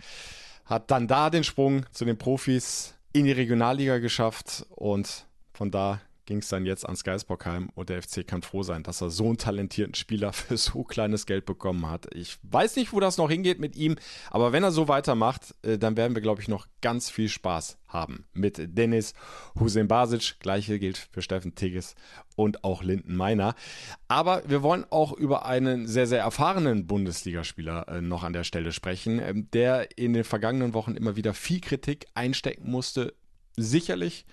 Hat 0.65 0.91
dann 0.91 1.07
da 1.07 1.29
den 1.29 1.43
Sprung 1.43 1.85
zu 1.91 2.05
den 2.05 2.17
Profis 2.17 2.93
in 3.13 3.25
die 3.25 3.31
Regionalliga 3.31 3.97
geschafft 3.97 4.65
und 4.69 5.25
von 5.53 5.71
da 5.71 6.01
ging 6.25 6.39
es 6.39 6.49
dann 6.49 6.65
jetzt 6.65 6.85
ans 6.85 7.03
Geisbockheim 7.03 7.69
und 7.75 7.89
der 7.89 8.01
FC 8.01 8.25
kann 8.25 8.41
froh 8.41 8.63
sein, 8.63 8.83
dass 8.83 9.01
er 9.01 9.09
so 9.09 9.27
einen 9.27 9.37
talentierten 9.37 9.95
Spieler 9.95 10.33
für 10.33 10.57
so 10.57 10.83
kleines 10.83 11.25
Geld 11.25 11.45
bekommen 11.45 11.89
hat. 11.89 12.13
Ich 12.13 12.37
weiß 12.43 12.75
nicht, 12.75 12.93
wo 12.93 12.99
das 12.99 13.17
noch 13.17 13.29
hingeht 13.29 13.59
mit 13.59 13.75
ihm, 13.75 13.95
aber 14.31 14.51
wenn 14.51 14.63
er 14.63 14.71
so 14.71 14.87
weitermacht, 14.87 15.55
äh, 15.63 15.77
dann 15.77 15.97
werden 15.97 16.15
wir, 16.15 16.21
glaube 16.21 16.41
ich, 16.41 16.47
noch 16.47 16.67
ganz 16.81 17.09
viel 17.09 17.29
Spaß 17.29 17.77
haben 17.87 18.25
mit 18.33 18.77
Dennis 18.77 19.13
Hussein 19.59 19.87
Basic. 19.87 20.39
Gleiche 20.39 20.79
gilt 20.79 20.97
für 20.97 21.21
Steffen 21.21 21.55
Tigges 21.55 21.95
und 22.35 22.63
auch 22.63 22.83
Linden 22.83 23.15
Meiner. 23.15 23.55
Aber 24.07 24.43
wir 24.47 24.61
wollen 24.61 24.85
auch 24.89 25.13
über 25.13 25.45
einen 25.45 25.87
sehr, 25.87 26.07
sehr 26.07 26.21
erfahrenen 26.21 26.87
Bundesligaspieler 26.87 27.87
äh, 27.87 28.01
noch 28.01 28.23
an 28.23 28.33
der 28.33 28.43
Stelle 28.43 28.71
sprechen, 28.71 29.19
ähm, 29.19 29.49
der 29.51 29.97
in 29.97 30.13
den 30.13 30.23
vergangenen 30.23 30.73
Wochen 30.73 30.95
immer 30.95 31.15
wieder 31.15 31.33
viel 31.33 31.61
Kritik 31.61 32.07
einstecken 32.13 32.69
musste. 32.69 33.13
Sicherlich 33.57 34.25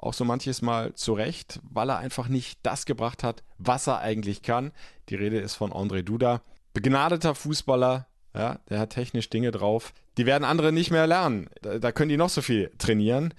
auch 0.00 0.14
so 0.14 0.24
manches 0.24 0.62
Mal 0.62 0.94
zurecht, 0.94 1.60
weil 1.62 1.90
er 1.90 1.98
einfach 1.98 2.28
nicht 2.28 2.58
das 2.62 2.86
gebracht 2.86 3.22
hat, 3.22 3.42
was 3.58 3.86
er 3.86 4.00
eigentlich 4.00 4.42
kann. 4.42 4.72
Die 5.08 5.14
Rede 5.14 5.38
ist 5.38 5.54
von 5.54 5.72
André 5.72 6.02
Duda. 6.02 6.42
Begnadeter 6.72 7.34
Fußballer, 7.34 8.06
ja, 8.34 8.58
der 8.68 8.78
hat 8.78 8.90
technisch 8.90 9.28
Dinge 9.28 9.50
drauf. 9.50 9.92
Die 10.16 10.26
werden 10.26 10.44
andere 10.44 10.72
nicht 10.72 10.90
mehr 10.90 11.06
lernen. 11.06 11.48
Da, 11.62 11.78
da 11.78 11.92
können 11.92 12.08
die 12.08 12.16
noch 12.16 12.30
so 12.30 12.42
viel 12.42 12.70
trainieren. 12.78 13.34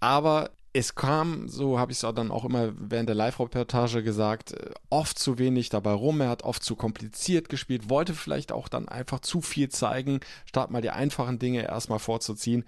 Aber 0.00 0.50
es 0.76 0.96
kam, 0.96 1.48
so 1.48 1.78
habe 1.78 1.92
ich 1.92 2.02
es 2.02 2.14
dann 2.14 2.32
auch 2.32 2.44
immer 2.44 2.72
während 2.76 3.08
der 3.08 3.14
Live-Reportage 3.14 4.02
gesagt, 4.02 4.52
äh, 4.52 4.70
oft 4.90 5.16
zu 5.16 5.38
wenig 5.38 5.68
dabei 5.68 5.92
rum. 5.92 6.20
Er 6.20 6.28
hat 6.28 6.42
oft 6.42 6.64
zu 6.64 6.74
kompliziert 6.74 7.48
gespielt, 7.48 7.88
wollte 7.88 8.12
vielleicht 8.12 8.50
auch 8.50 8.68
dann 8.68 8.88
einfach 8.88 9.20
zu 9.20 9.40
viel 9.40 9.68
zeigen, 9.68 10.18
statt 10.44 10.72
mal 10.72 10.82
die 10.82 10.90
einfachen 10.90 11.38
Dinge 11.38 11.62
erstmal 11.62 12.00
vorzuziehen. 12.00 12.64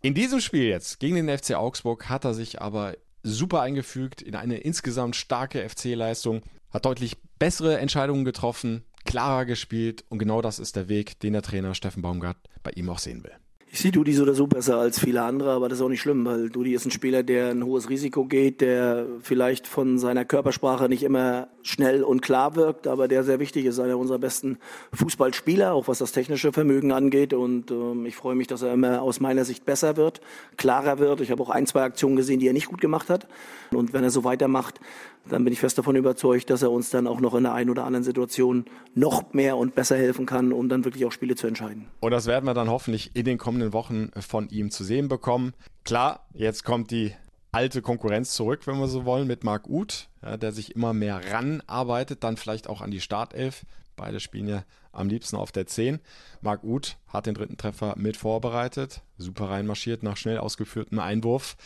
In 0.00 0.14
diesem 0.14 0.40
Spiel 0.40 0.64
jetzt 0.64 0.98
gegen 0.98 1.14
den 1.14 1.38
FC 1.38 1.54
Augsburg 1.54 2.08
hat 2.08 2.24
er 2.24 2.32
sich 2.32 2.62
aber 2.62 2.96
super 3.22 3.60
eingefügt 3.60 4.22
in 4.22 4.34
eine 4.34 4.56
insgesamt 4.56 5.14
starke 5.14 5.68
FC-Leistung, 5.68 6.40
hat 6.70 6.86
deutlich 6.86 7.18
bessere 7.38 7.78
Entscheidungen 7.78 8.24
getroffen, 8.24 8.82
klarer 9.04 9.44
gespielt 9.44 10.04
und 10.08 10.18
genau 10.18 10.40
das 10.40 10.58
ist 10.58 10.74
der 10.74 10.88
Weg, 10.88 11.20
den 11.20 11.34
der 11.34 11.42
Trainer 11.42 11.74
Steffen 11.74 12.00
Baumgart 12.00 12.38
bei 12.62 12.70
ihm 12.70 12.88
auch 12.88 12.98
sehen 12.98 13.22
will. 13.24 13.32
Ich 13.76 13.82
sehe 13.82 13.92
Dudi 13.92 14.14
so 14.14 14.22
oder 14.22 14.32
so 14.32 14.46
besser 14.46 14.78
als 14.78 14.98
viele 14.98 15.20
andere, 15.20 15.50
aber 15.50 15.68
das 15.68 15.80
ist 15.80 15.84
auch 15.84 15.90
nicht 15.90 16.00
schlimm, 16.00 16.24
weil 16.24 16.48
Dudi 16.48 16.72
ist 16.72 16.86
ein 16.86 16.90
Spieler, 16.90 17.22
der 17.22 17.50
ein 17.50 17.62
hohes 17.62 17.90
Risiko 17.90 18.24
geht, 18.24 18.62
der 18.62 19.04
vielleicht 19.20 19.66
von 19.66 19.98
seiner 19.98 20.24
Körpersprache 20.24 20.88
nicht 20.88 21.02
immer 21.02 21.48
schnell 21.60 22.02
und 22.02 22.22
klar 22.22 22.56
wirkt, 22.56 22.86
aber 22.86 23.06
der 23.06 23.22
sehr 23.22 23.38
wichtig 23.38 23.66
ist, 23.66 23.78
einer 23.78 23.98
unserer 23.98 24.18
besten 24.18 24.56
Fußballspieler, 24.94 25.74
auch 25.74 25.88
was 25.88 25.98
das 25.98 26.12
technische 26.12 26.52
Vermögen 26.52 26.90
angeht. 26.90 27.34
Und 27.34 27.70
ähm, 27.70 28.06
ich 28.06 28.16
freue 28.16 28.34
mich, 28.34 28.46
dass 28.46 28.62
er 28.62 28.72
immer 28.72 29.02
aus 29.02 29.20
meiner 29.20 29.44
Sicht 29.44 29.66
besser 29.66 29.98
wird, 29.98 30.22
klarer 30.56 30.98
wird. 30.98 31.20
Ich 31.20 31.30
habe 31.30 31.42
auch 31.42 31.50
ein, 31.50 31.66
zwei 31.66 31.82
Aktionen 31.82 32.16
gesehen, 32.16 32.40
die 32.40 32.46
er 32.46 32.54
nicht 32.54 32.68
gut 32.68 32.80
gemacht 32.80 33.10
hat. 33.10 33.26
Und 33.72 33.92
wenn 33.92 34.04
er 34.04 34.10
so 34.10 34.24
weitermacht, 34.24 34.80
dann 35.28 35.44
bin 35.44 35.52
ich 35.52 35.60
fest 35.60 35.76
davon 35.76 35.96
überzeugt, 35.96 36.50
dass 36.50 36.62
er 36.62 36.70
uns 36.70 36.90
dann 36.90 37.06
auch 37.06 37.20
noch 37.20 37.34
in 37.34 37.42
der 37.42 37.52
einen 37.52 37.70
oder 37.70 37.84
anderen 37.84 38.04
Situation 38.04 38.64
noch 38.94 39.32
mehr 39.32 39.56
und 39.56 39.74
besser 39.74 39.96
helfen 39.96 40.24
kann, 40.24 40.52
um 40.52 40.68
dann 40.68 40.84
wirklich 40.84 41.04
auch 41.04 41.12
Spiele 41.12 41.34
zu 41.34 41.46
entscheiden. 41.46 41.86
Und 42.00 42.12
das 42.12 42.26
werden 42.26 42.44
wir 42.44 42.54
dann 42.54 42.70
hoffentlich 42.70 43.10
in 43.14 43.24
den 43.24 43.38
kommenden 43.38 43.65
Wochen 43.72 44.10
von 44.20 44.48
ihm 44.48 44.70
zu 44.70 44.84
sehen 44.84 45.08
bekommen. 45.08 45.54
Klar, 45.84 46.26
jetzt 46.32 46.64
kommt 46.64 46.90
die 46.90 47.14
alte 47.52 47.80
Konkurrenz 47.80 48.34
zurück, 48.34 48.66
wenn 48.66 48.78
wir 48.78 48.88
so 48.88 49.04
wollen, 49.04 49.26
mit 49.26 49.44
Marc 49.44 49.68
Uth, 49.68 50.08
ja, 50.22 50.36
der 50.36 50.52
sich 50.52 50.74
immer 50.74 50.92
mehr 50.92 51.32
ranarbeitet, 51.32 52.22
dann 52.22 52.36
vielleicht 52.36 52.68
auch 52.68 52.82
an 52.82 52.90
die 52.90 53.00
Startelf. 53.00 53.64
Beide 53.96 54.20
spielen 54.20 54.48
ja 54.48 54.64
am 54.92 55.08
liebsten 55.08 55.36
auf 55.36 55.52
der 55.52 55.66
10. 55.66 56.00
Marc 56.42 56.64
Uth 56.64 56.96
hat 57.08 57.26
den 57.26 57.34
dritten 57.34 57.56
Treffer 57.56 57.94
mit 57.96 58.16
vorbereitet, 58.16 59.00
super 59.16 59.48
reinmarschiert 59.48 60.02
nach 60.02 60.16
schnell 60.16 60.38
ausgeführtem 60.38 60.98
Einwurf. 60.98 61.56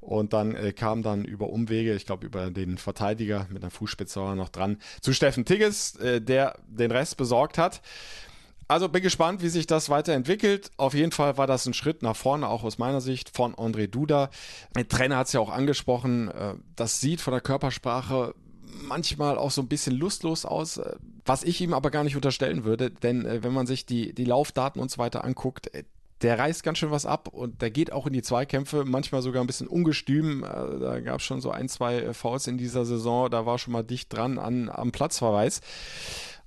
Und 0.00 0.34
dann 0.34 0.54
äh, 0.54 0.74
kam 0.74 1.02
dann 1.02 1.24
über 1.24 1.48
Umwege, 1.48 1.94
ich 1.94 2.04
glaube 2.04 2.26
über 2.26 2.50
den 2.50 2.76
Verteidiger 2.76 3.46
mit 3.50 3.62
einer 3.62 3.70
Fußspitze 3.70 4.20
noch 4.34 4.50
dran, 4.50 4.76
zu 5.00 5.14
Steffen 5.14 5.46
Tigges, 5.46 5.96
äh, 5.96 6.20
der 6.20 6.58
den 6.68 6.90
Rest 6.90 7.16
besorgt 7.16 7.56
hat. 7.56 7.80
Also 8.66 8.88
bin 8.88 9.02
gespannt, 9.02 9.42
wie 9.42 9.48
sich 9.48 9.66
das 9.66 9.90
weiterentwickelt. 9.90 10.70
Auf 10.76 10.94
jeden 10.94 11.12
Fall 11.12 11.36
war 11.36 11.46
das 11.46 11.66
ein 11.66 11.74
Schritt 11.74 12.02
nach 12.02 12.16
vorne, 12.16 12.48
auch 12.48 12.64
aus 12.64 12.78
meiner 12.78 13.00
Sicht, 13.00 13.30
von 13.34 13.54
André 13.54 13.86
Duda. 13.88 14.30
Der 14.74 14.88
Trainer 14.88 15.18
hat 15.18 15.26
es 15.26 15.34
ja 15.34 15.40
auch 15.40 15.50
angesprochen. 15.50 16.28
Äh, 16.28 16.54
das 16.76 17.00
sieht 17.00 17.20
von 17.20 17.32
der 17.32 17.40
Körpersprache 17.40 18.34
manchmal 18.66 19.38
auch 19.38 19.50
so 19.50 19.62
ein 19.62 19.68
bisschen 19.68 19.94
lustlos 19.94 20.44
aus, 20.44 20.78
äh, 20.78 20.96
was 21.24 21.44
ich 21.44 21.60
ihm 21.60 21.74
aber 21.74 21.90
gar 21.90 22.04
nicht 22.04 22.16
unterstellen 22.16 22.64
würde, 22.64 22.90
denn 22.90 23.24
äh, 23.24 23.42
wenn 23.42 23.52
man 23.52 23.66
sich 23.66 23.86
die, 23.86 24.12
die 24.14 24.24
Laufdaten 24.24 24.80
und 24.80 24.90
so 24.90 24.98
weiter 24.98 25.24
anguckt, 25.24 25.70
der 26.22 26.38
reißt 26.38 26.62
ganz 26.62 26.78
schön 26.78 26.90
was 26.90 27.06
ab 27.06 27.28
und 27.28 27.60
der 27.60 27.70
geht 27.70 27.92
auch 27.92 28.06
in 28.06 28.12
die 28.14 28.22
Zweikämpfe, 28.22 28.84
manchmal 28.86 29.20
sogar 29.20 29.42
ein 29.42 29.46
bisschen 29.46 29.66
ungestüm. 29.66 30.40
Da 30.42 31.00
gab 31.00 31.20
es 31.20 31.26
schon 31.26 31.42
so 31.42 31.50
ein, 31.50 31.68
zwei 31.68 32.14
Fouls 32.14 32.46
in 32.46 32.56
dieser 32.56 32.86
Saison, 32.86 33.28
da 33.30 33.44
war 33.44 33.58
schon 33.58 33.72
mal 33.72 33.82
dicht 33.82 34.10
dran 34.12 34.38
an, 34.38 34.70
am 34.70 34.90
Platzverweis. 34.90 35.60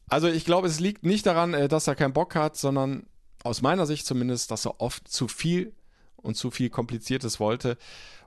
Also 0.09 0.27
ich 0.27 0.45
glaube, 0.45 0.67
es 0.67 0.79
liegt 0.79 1.05
nicht 1.05 1.25
daran, 1.25 1.53
äh, 1.53 1.67
dass 1.67 1.87
er 1.87 1.95
keinen 1.95 2.13
Bock 2.13 2.35
hat, 2.35 2.55
sondern 2.57 3.05
aus 3.43 3.61
meiner 3.61 3.85
Sicht 3.85 4.05
zumindest, 4.05 4.51
dass 4.51 4.65
er 4.65 4.79
oft 4.79 5.07
zu 5.07 5.27
viel 5.27 5.73
und 6.15 6.35
zu 6.35 6.51
viel 6.51 6.69
Kompliziertes 6.69 7.39
wollte 7.39 7.77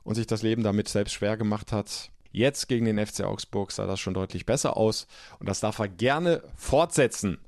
und 0.04 0.14
sich 0.14 0.26
das 0.26 0.42
Leben 0.42 0.62
damit 0.62 0.88
selbst 0.88 1.14
schwer 1.14 1.36
gemacht 1.36 1.72
hat. 1.72 2.10
Jetzt 2.32 2.68
gegen 2.68 2.86
den 2.86 3.04
FC 3.04 3.24
Augsburg 3.24 3.72
sah 3.72 3.86
das 3.86 3.98
schon 3.98 4.14
deutlich 4.14 4.46
besser 4.46 4.76
aus 4.76 5.06
und 5.40 5.48
das 5.48 5.60
darf 5.60 5.78
er 5.78 5.88
gerne 5.88 6.42
fortsetzen 6.54 7.38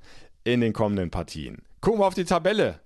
in 0.45 0.61
den 0.61 0.73
kommenden 0.73 1.11
Partien. 1.11 1.63
Gucken 1.81 2.01
wir 2.01 2.07
auf 2.07 2.15
die 2.15 2.25
Tabelle. 2.25 2.81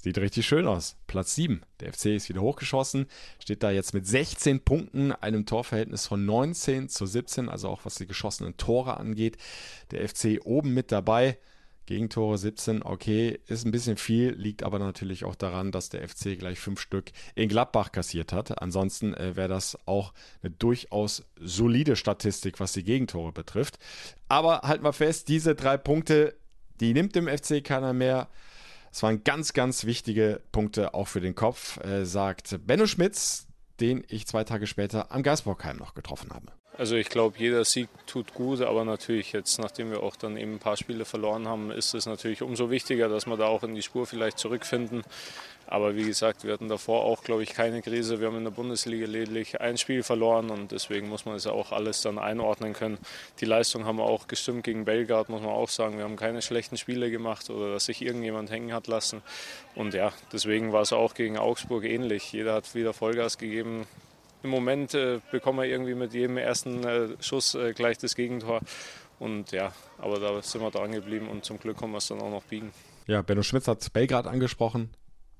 Sieht 0.00 0.18
richtig 0.18 0.46
schön 0.46 0.66
aus. 0.68 0.96
Platz 1.08 1.34
7. 1.34 1.62
Der 1.80 1.92
FC 1.92 2.06
ist 2.06 2.28
wieder 2.28 2.40
hochgeschossen. 2.40 3.06
Steht 3.40 3.64
da 3.64 3.72
jetzt 3.72 3.94
mit 3.94 4.06
16 4.06 4.60
Punkten, 4.60 5.10
einem 5.10 5.44
Torverhältnis 5.44 6.06
von 6.06 6.24
19 6.24 6.88
zu 6.88 7.04
17, 7.04 7.48
also 7.48 7.68
auch 7.68 7.84
was 7.84 7.96
die 7.96 8.06
geschossenen 8.06 8.56
Tore 8.56 8.96
angeht. 8.96 9.38
Der 9.90 10.08
FC 10.08 10.40
oben 10.44 10.72
mit 10.72 10.92
dabei. 10.92 11.36
Gegentore 11.86 12.36
17, 12.36 12.82
okay, 12.82 13.40
ist 13.46 13.64
ein 13.64 13.70
bisschen 13.70 13.96
viel, 13.96 14.32
liegt 14.32 14.62
aber 14.62 14.78
natürlich 14.78 15.24
auch 15.24 15.34
daran, 15.34 15.72
dass 15.72 15.88
der 15.88 16.06
FC 16.06 16.38
gleich 16.38 16.60
fünf 16.60 16.80
Stück 16.80 17.12
in 17.34 17.48
Gladbach 17.48 17.92
kassiert 17.92 18.34
hat. 18.34 18.60
Ansonsten 18.60 19.14
äh, 19.14 19.36
wäre 19.36 19.48
das 19.48 19.78
auch 19.86 20.12
eine 20.42 20.50
durchaus 20.50 21.24
solide 21.40 21.96
Statistik, 21.96 22.60
was 22.60 22.74
die 22.74 22.84
Gegentore 22.84 23.32
betrifft. 23.32 23.78
Aber 24.28 24.60
halten 24.64 24.84
wir 24.84 24.92
fest, 24.92 25.28
diese 25.28 25.54
drei 25.54 25.78
Punkte, 25.78 26.36
die 26.78 26.92
nimmt 26.92 27.16
dem 27.16 27.26
FC 27.26 27.64
keiner 27.64 27.94
mehr. 27.94 28.28
Es 28.92 29.02
waren 29.02 29.24
ganz, 29.24 29.52
ganz 29.52 29.84
wichtige 29.84 30.40
Punkte 30.52 30.94
auch 30.94 31.08
für 31.08 31.20
den 31.20 31.34
Kopf, 31.34 31.82
äh, 31.84 32.04
sagt 32.04 32.66
Benno 32.66 32.86
Schmitz, 32.86 33.46
den 33.80 34.04
ich 34.08 34.26
zwei 34.26 34.44
Tage 34.44 34.66
später 34.66 35.12
am 35.12 35.22
Geisbockheim 35.22 35.76
noch 35.76 35.94
getroffen 35.94 36.30
habe. 36.32 36.46
Also 36.78 36.94
ich 36.94 37.08
glaube, 37.08 37.36
jeder 37.38 37.64
Sieg 37.64 37.88
tut 38.06 38.34
gut, 38.34 38.60
aber 38.60 38.84
natürlich 38.84 39.32
jetzt, 39.32 39.58
nachdem 39.58 39.90
wir 39.90 40.04
auch 40.04 40.14
dann 40.14 40.36
eben 40.36 40.54
ein 40.54 40.58
paar 40.60 40.76
Spiele 40.76 41.04
verloren 41.04 41.48
haben, 41.48 41.72
ist 41.72 41.92
es 41.92 42.06
natürlich 42.06 42.40
umso 42.40 42.70
wichtiger, 42.70 43.08
dass 43.08 43.26
wir 43.26 43.36
da 43.36 43.46
auch 43.46 43.64
in 43.64 43.74
die 43.74 43.82
Spur 43.82 44.06
vielleicht 44.06 44.38
zurückfinden. 44.38 45.02
Aber 45.70 45.94
wie 45.94 46.04
gesagt, 46.04 46.44
wir 46.44 46.54
hatten 46.54 46.68
davor 46.68 47.04
auch, 47.04 47.22
glaube 47.22 47.42
ich, 47.42 47.50
keine 47.50 47.82
Krise. 47.82 48.20
Wir 48.20 48.28
haben 48.28 48.38
in 48.38 48.44
der 48.44 48.50
Bundesliga 48.50 49.06
lediglich 49.06 49.60
ein 49.60 49.76
Spiel 49.76 50.02
verloren 50.02 50.48
und 50.48 50.72
deswegen 50.72 51.10
muss 51.10 51.26
man 51.26 51.34
es 51.34 51.46
auch 51.46 51.72
alles 51.72 52.00
dann 52.00 52.18
einordnen 52.18 52.72
können. 52.72 52.96
Die 53.40 53.44
Leistung 53.44 53.84
haben 53.84 53.98
wir 53.98 54.04
auch 54.04 54.28
gestimmt 54.28 54.64
gegen 54.64 54.86
Belgrad, 54.86 55.28
muss 55.28 55.42
man 55.42 55.50
auch 55.50 55.68
sagen. 55.68 55.98
Wir 55.98 56.04
haben 56.04 56.16
keine 56.16 56.40
schlechten 56.40 56.78
Spiele 56.78 57.10
gemacht 57.10 57.50
oder 57.50 57.70
dass 57.70 57.84
sich 57.84 58.00
irgendjemand 58.00 58.50
hängen 58.50 58.72
hat 58.72 58.86
lassen. 58.86 59.20
Und 59.74 59.92
ja, 59.92 60.10
deswegen 60.32 60.72
war 60.72 60.80
es 60.80 60.94
auch 60.94 61.12
gegen 61.12 61.36
Augsburg 61.36 61.84
ähnlich. 61.84 62.32
Jeder 62.32 62.54
hat 62.54 62.74
wieder 62.74 62.94
Vollgas 62.94 63.36
gegeben. 63.36 63.86
Im 64.42 64.48
Moment 64.48 64.94
äh, 64.94 65.20
bekommen 65.30 65.58
wir 65.58 65.66
irgendwie 65.66 65.94
mit 65.94 66.14
jedem 66.14 66.38
ersten 66.38 66.82
äh, 66.84 67.08
Schuss 67.20 67.54
äh, 67.54 67.74
gleich 67.74 67.98
das 67.98 68.16
Gegentor. 68.16 68.60
Und 69.18 69.52
ja, 69.52 69.72
aber 69.98 70.18
da 70.18 70.40
sind 70.40 70.62
wir 70.62 70.70
dran 70.70 70.92
geblieben 70.92 71.28
und 71.28 71.44
zum 71.44 71.58
Glück 71.58 71.76
kommen 71.76 71.92
wir 71.92 71.98
es 71.98 72.08
dann 72.08 72.22
auch 72.22 72.30
noch 72.30 72.44
biegen. 72.44 72.70
Ja, 73.06 73.20
Benno 73.20 73.42
Schmitz 73.42 73.68
hat 73.68 73.92
Belgrad 73.92 74.26
angesprochen 74.26 74.88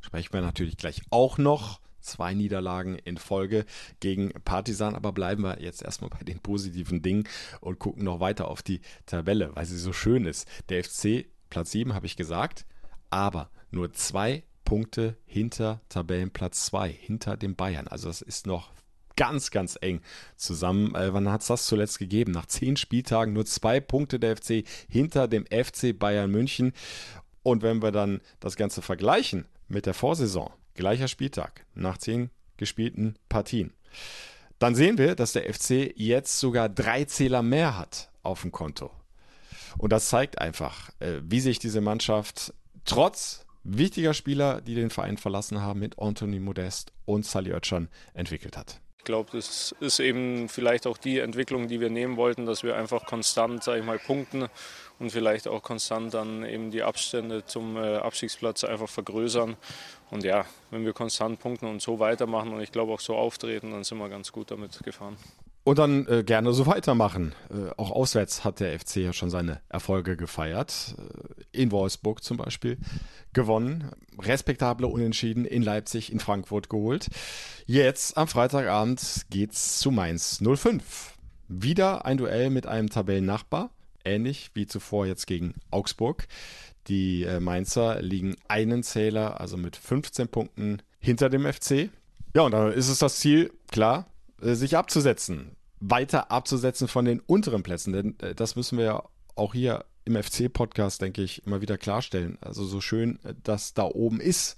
sprechen 0.01 0.33
wir 0.33 0.41
natürlich 0.41 0.77
gleich 0.77 1.03
auch 1.11 1.39
noch. 1.39 1.81
Zwei 2.01 2.33
Niederlagen 2.33 2.97
in 2.97 3.19
Folge 3.19 3.67
gegen 4.01 4.31
Partisan, 4.45 4.95
aber 4.95 5.13
bleiben 5.13 5.43
wir 5.43 5.61
jetzt 5.61 5.83
erstmal 5.83 6.11
bei 6.11 6.25
den 6.25 6.39
positiven 6.39 7.03
Dingen 7.03 7.29
und 7.61 7.79
gucken 7.79 8.05
noch 8.05 8.21
weiter 8.21 8.49
auf 8.49 8.63
die 8.63 8.81
Tabelle, 9.05 9.51
weil 9.55 9.67
sie 9.67 9.77
so 9.77 9.93
schön 9.93 10.25
ist. 10.25 10.49
Der 10.69 10.83
FC 10.83 11.27
Platz 11.51 11.73
7 11.73 11.95
habe 11.95 12.07
ich 12.07 12.17
gesagt, 12.17 12.65
aber 13.11 13.51
nur 13.71 13.93
zwei 13.93 14.45
Punkte 14.65 15.17
hinter 15.27 15.81
Tabellenplatz 15.89 16.67
2, 16.67 16.91
hinter 16.91 17.37
dem 17.37 17.57
Bayern. 17.57 17.89
Also 17.89 18.09
das 18.09 18.23
ist 18.23 18.47
noch 18.47 18.71
ganz, 19.17 19.51
ganz 19.51 19.77
eng 19.81 20.01
zusammen. 20.37 20.95
Äh, 20.95 21.13
wann 21.13 21.29
hat 21.31 21.41
es 21.41 21.49
das 21.49 21.67
zuletzt 21.67 21.99
gegeben? 21.99 22.33
Nach 22.33 22.47
zehn 22.47 22.77
Spieltagen 22.77 23.35
nur 23.35 23.47
zwei 23.47 23.81
Punkte 23.81 24.21
der 24.21 24.37
FC 24.37 24.65
hinter 24.89 25.27
dem 25.27 25.45
FC 25.47 25.99
Bayern 25.99 26.31
München. 26.31 26.73
Und 27.43 27.63
wenn 27.63 27.83
wir 27.83 27.93
dann 27.93 28.21
das 28.41 28.57
Ganze 28.57 28.81
vergleichen 28.81 29.47
mit 29.69 29.87
der 29.87 29.95
Vorsaison, 29.95 30.51
gleicher 30.75 31.09
Spieltag, 31.09 31.65
nach 31.75 31.99
zehn 31.99 32.31
gespielten 32.57 33.17
Partien, 33.29 33.73
dann 34.59 34.75
sehen 34.75 34.99
wir, 34.99 35.15
dass 35.15 35.33
der 35.33 35.53
FC 35.53 35.93
jetzt 35.95 36.41
sogar 36.41 36.69
drei 36.69 37.05
Zähler 37.05 37.43
mehr 37.43 37.79
hat 37.79 38.11
auf 38.23 38.43
dem 38.43 38.51
Konto. 38.51 38.91
Und 39.77 39.93
das 39.93 40.09
zeigt 40.09 40.39
einfach, 40.41 40.91
äh, 40.99 41.21
wie 41.23 41.41
sich 41.41 41.59
diese 41.59 41.81
Mannschaft 41.81 42.53
trotz 42.85 43.47
wichtiger 43.63 44.15
Spieler, 44.15 44.61
die 44.61 44.75
den 44.75 44.91
Verein 44.91 45.19
verlassen 45.19 45.61
haben, 45.61 45.81
mit 45.81 45.99
Anthony 45.99 46.41
Modest 46.41 46.93
und 47.05 47.25
Sally 47.25 47.53
Oetschan 47.53 47.89
entwickelt 48.15 48.57
hat. 48.57 48.81
Ich 49.09 49.11
glaube, 49.11 49.31
das 49.33 49.75
ist 49.81 50.01
eben 50.01 50.51
vielleicht 50.51 50.87
auch 50.87 50.99
die 50.99 51.21
Entwicklung, 51.21 51.67
die 51.67 51.81
wir 51.81 51.89
nehmen 51.89 52.19
wollten, 52.19 52.45
dass 52.45 52.63
wir 52.63 52.77
einfach 52.77 53.07
konstant, 53.07 53.65
sage 53.65 53.79
ich 53.81 53.85
mal, 53.87 53.99
punkten 53.99 54.49
und 54.99 55.11
vielleicht 55.11 55.49
auch 55.49 55.63
konstant 55.63 56.13
dann 56.13 56.45
eben 56.45 56.71
die 56.71 56.83
Abstände 56.83 57.43
zum 57.47 57.79
äh, 57.79 57.97
Abstiegsplatz 57.97 58.65
einfach 58.65 58.91
vergrößern. 58.91 59.57
Und 60.11 60.25
ja, 60.25 60.45
wenn 60.71 60.85
wir 60.85 60.93
konstant 60.93 61.41
punkten 61.41 61.69
und 61.69 61.81
so 61.81 61.99
weitermachen 62.01 62.53
und 62.53 62.61
ich 62.61 62.71
glaube 62.71 62.93
auch 62.93 63.01
so 63.01 63.17
auftreten, 63.17 63.71
dann 63.71 63.83
sind 63.83 63.97
wir 63.97 64.11
ganz 64.11 64.31
gut 64.31 64.51
damit 64.51 64.79
gefahren. 64.85 65.17
Und 65.69 65.79
dann 65.79 66.07
äh, 66.07 66.25
gerne 66.25 66.55
so 66.55 66.65
weitermachen. 66.65 67.35
Äh, 67.51 67.75
auch 67.77 67.91
auswärts 67.91 68.43
hat 68.43 68.61
der 68.61 68.81
FC 68.81 68.97
ja 68.97 69.13
schon 69.13 69.29
seine 69.29 69.61
Erfolge 69.69 70.17
gefeiert. 70.17 70.95
Äh, 70.97 71.61
in 71.61 71.71
Wolfsburg 71.73 72.25
zum 72.25 72.39
Beispiel 72.39 72.79
gewonnen. 73.35 73.91
Respektable 74.19 74.87
Unentschieden 74.87 75.45
in 75.45 75.61
Leipzig, 75.61 76.11
in 76.11 76.21
Frankfurt 76.21 76.71
geholt. 76.71 77.09
Jetzt 77.67 78.17
am 78.17 78.29
Freitagabend 78.29 79.27
geht's 79.29 79.79
zu 79.79 79.91
Mainz 79.91 80.41
05. 80.43 81.13
Wieder 81.49 82.07
ein 82.07 82.17
Duell 82.17 82.49
mit 82.49 82.67
einem 82.67 82.89
Tabellennachbar 82.89 83.69
ähnlich 84.07 84.51
wie 84.55 84.67
zuvor 84.67 85.05
jetzt 85.05 85.27
gegen 85.27 85.53
Augsburg. 85.71 86.29
Die 86.87 87.25
äh, 87.25 87.41
Mainzer 87.41 88.01
liegen 88.01 88.37
einen 88.49 88.83
Zähler, 88.83 89.39
also 89.39 89.59
mit 89.59 89.77
15 89.77 90.29
Punkten 90.29 90.81
hinter 90.99 91.29
dem 91.29 91.45
FC. 91.45 91.91
Ja, 92.35 92.41
und 92.41 92.53
dann 92.53 92.73
ist 92.73 92.89
es 92.89 93.01
das 93.01 93.21
Ziel, 93.21 93.53
klar, 93.71 94.07
äh, 94.41 94.55
sich 94.55 94.79
abzusetzen. 94.79 95.58
Weiter 95.81 96.31
abzusetzen 96.31 96.89
von 96.89 97.05
den 97.05 97.21
unteren 97.21 97.63
Plätzen, 97.63 97.93
denn 97.93 98.19
äh, 98.21 98.35
das 98.35 98.57
müssen 98.57 98.79
wir 98.79 98.85
ja 98.85 99.03
auch 99.35 99.55
hier 99.55 99.85
im 100.05 100.21
FC-Podcast, 100.21 101.03
denke 101.03 101.23
ich, 101.23 101.47
immer 101.47 101.61
wieder 101.61 101.79
klarstellen. 101.79 102.39
Also 102.41 102.65
so 102.65 102.81
schön 102.81 103.19
das 103.43 103.75
da 103.75 103.85
oben 103.85 104.21
ist 104.21 104.57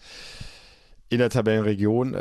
in 1.08 1.18
der 1.18 1.28
Tabellenregion. 1.28 2.16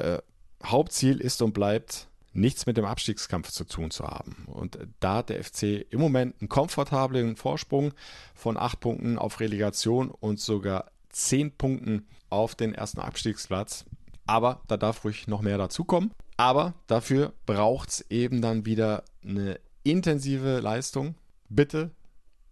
Hauptziel 0.63 1.21
ist 1.21 1.41
und 1.41 1.53
bleibt 1.53 2.09
nichts 2.33 2.65
mit 2.65 2.77
dem 2.77 2.85
Abstiegskampf 2.85 3.49
zu 3.49 3.65
tun 3.65 3.91
zu 3.91 4.05
haben. 4.05 4.45
Und 4.47 4.77
da 4.99 5.15
hat 5.15 5.29
der 5.29 5.43
FC 5.43 5.85
im 5.89 5.99
Moment 5.99 6.35
einen 6.39 6.49
komfortablen 6.49 7.35
Vorsprung 7.35 7.93
von 8.33 8.57
acht 8.57 8.79
Punkten 8.79 9.17
auf 9.17 9.39
Relegation 9.39 10.12
und 10.12 10.39
sogar 10.39 10.91
zehn 11.09 11.51
Punkten 11.51 12.07
auf 12.29 12.55
den 12.55 12.73
ersten 12.73 12.99
Abstiegsplatz. 12.99 13.85
Aber 14.27 14.62
da 14.67 14.77
darf 14.77 15.03
ruhig 15.03 15.27
noch 15.27 15.41
mehr 15.41 15.57
dazukommen. 15.57 16.12
Aber 16.39 16.73
dafür 16.88 17.34
braucht 17.45 17.89
es 17.89 18.06
eben 18.10 18.41
dann 18.41 18.65
wieder 18.65 19.04
eine 19.25 19.60
intensive 19.84 20.62
Leistung. 20.62 21.15
Bitte, 21.49 21.91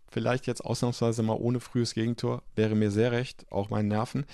vielleicht 0.10 0.46
jetzt 0.46 0.60
ausnahmsweise 0.60 1.24
mal 1.24 1.38
ohne 1.40 1.62
frühes 1.62 1.94
Gegentor, 1.94 2.44
wäre 2.54 2.76
mir 2.76 2.92
sehr 2.92 3.14
recht, 3.14 3.46
auch 3.50 3.70
meinen 3.70 3.88
Nerven. 3.88 4.26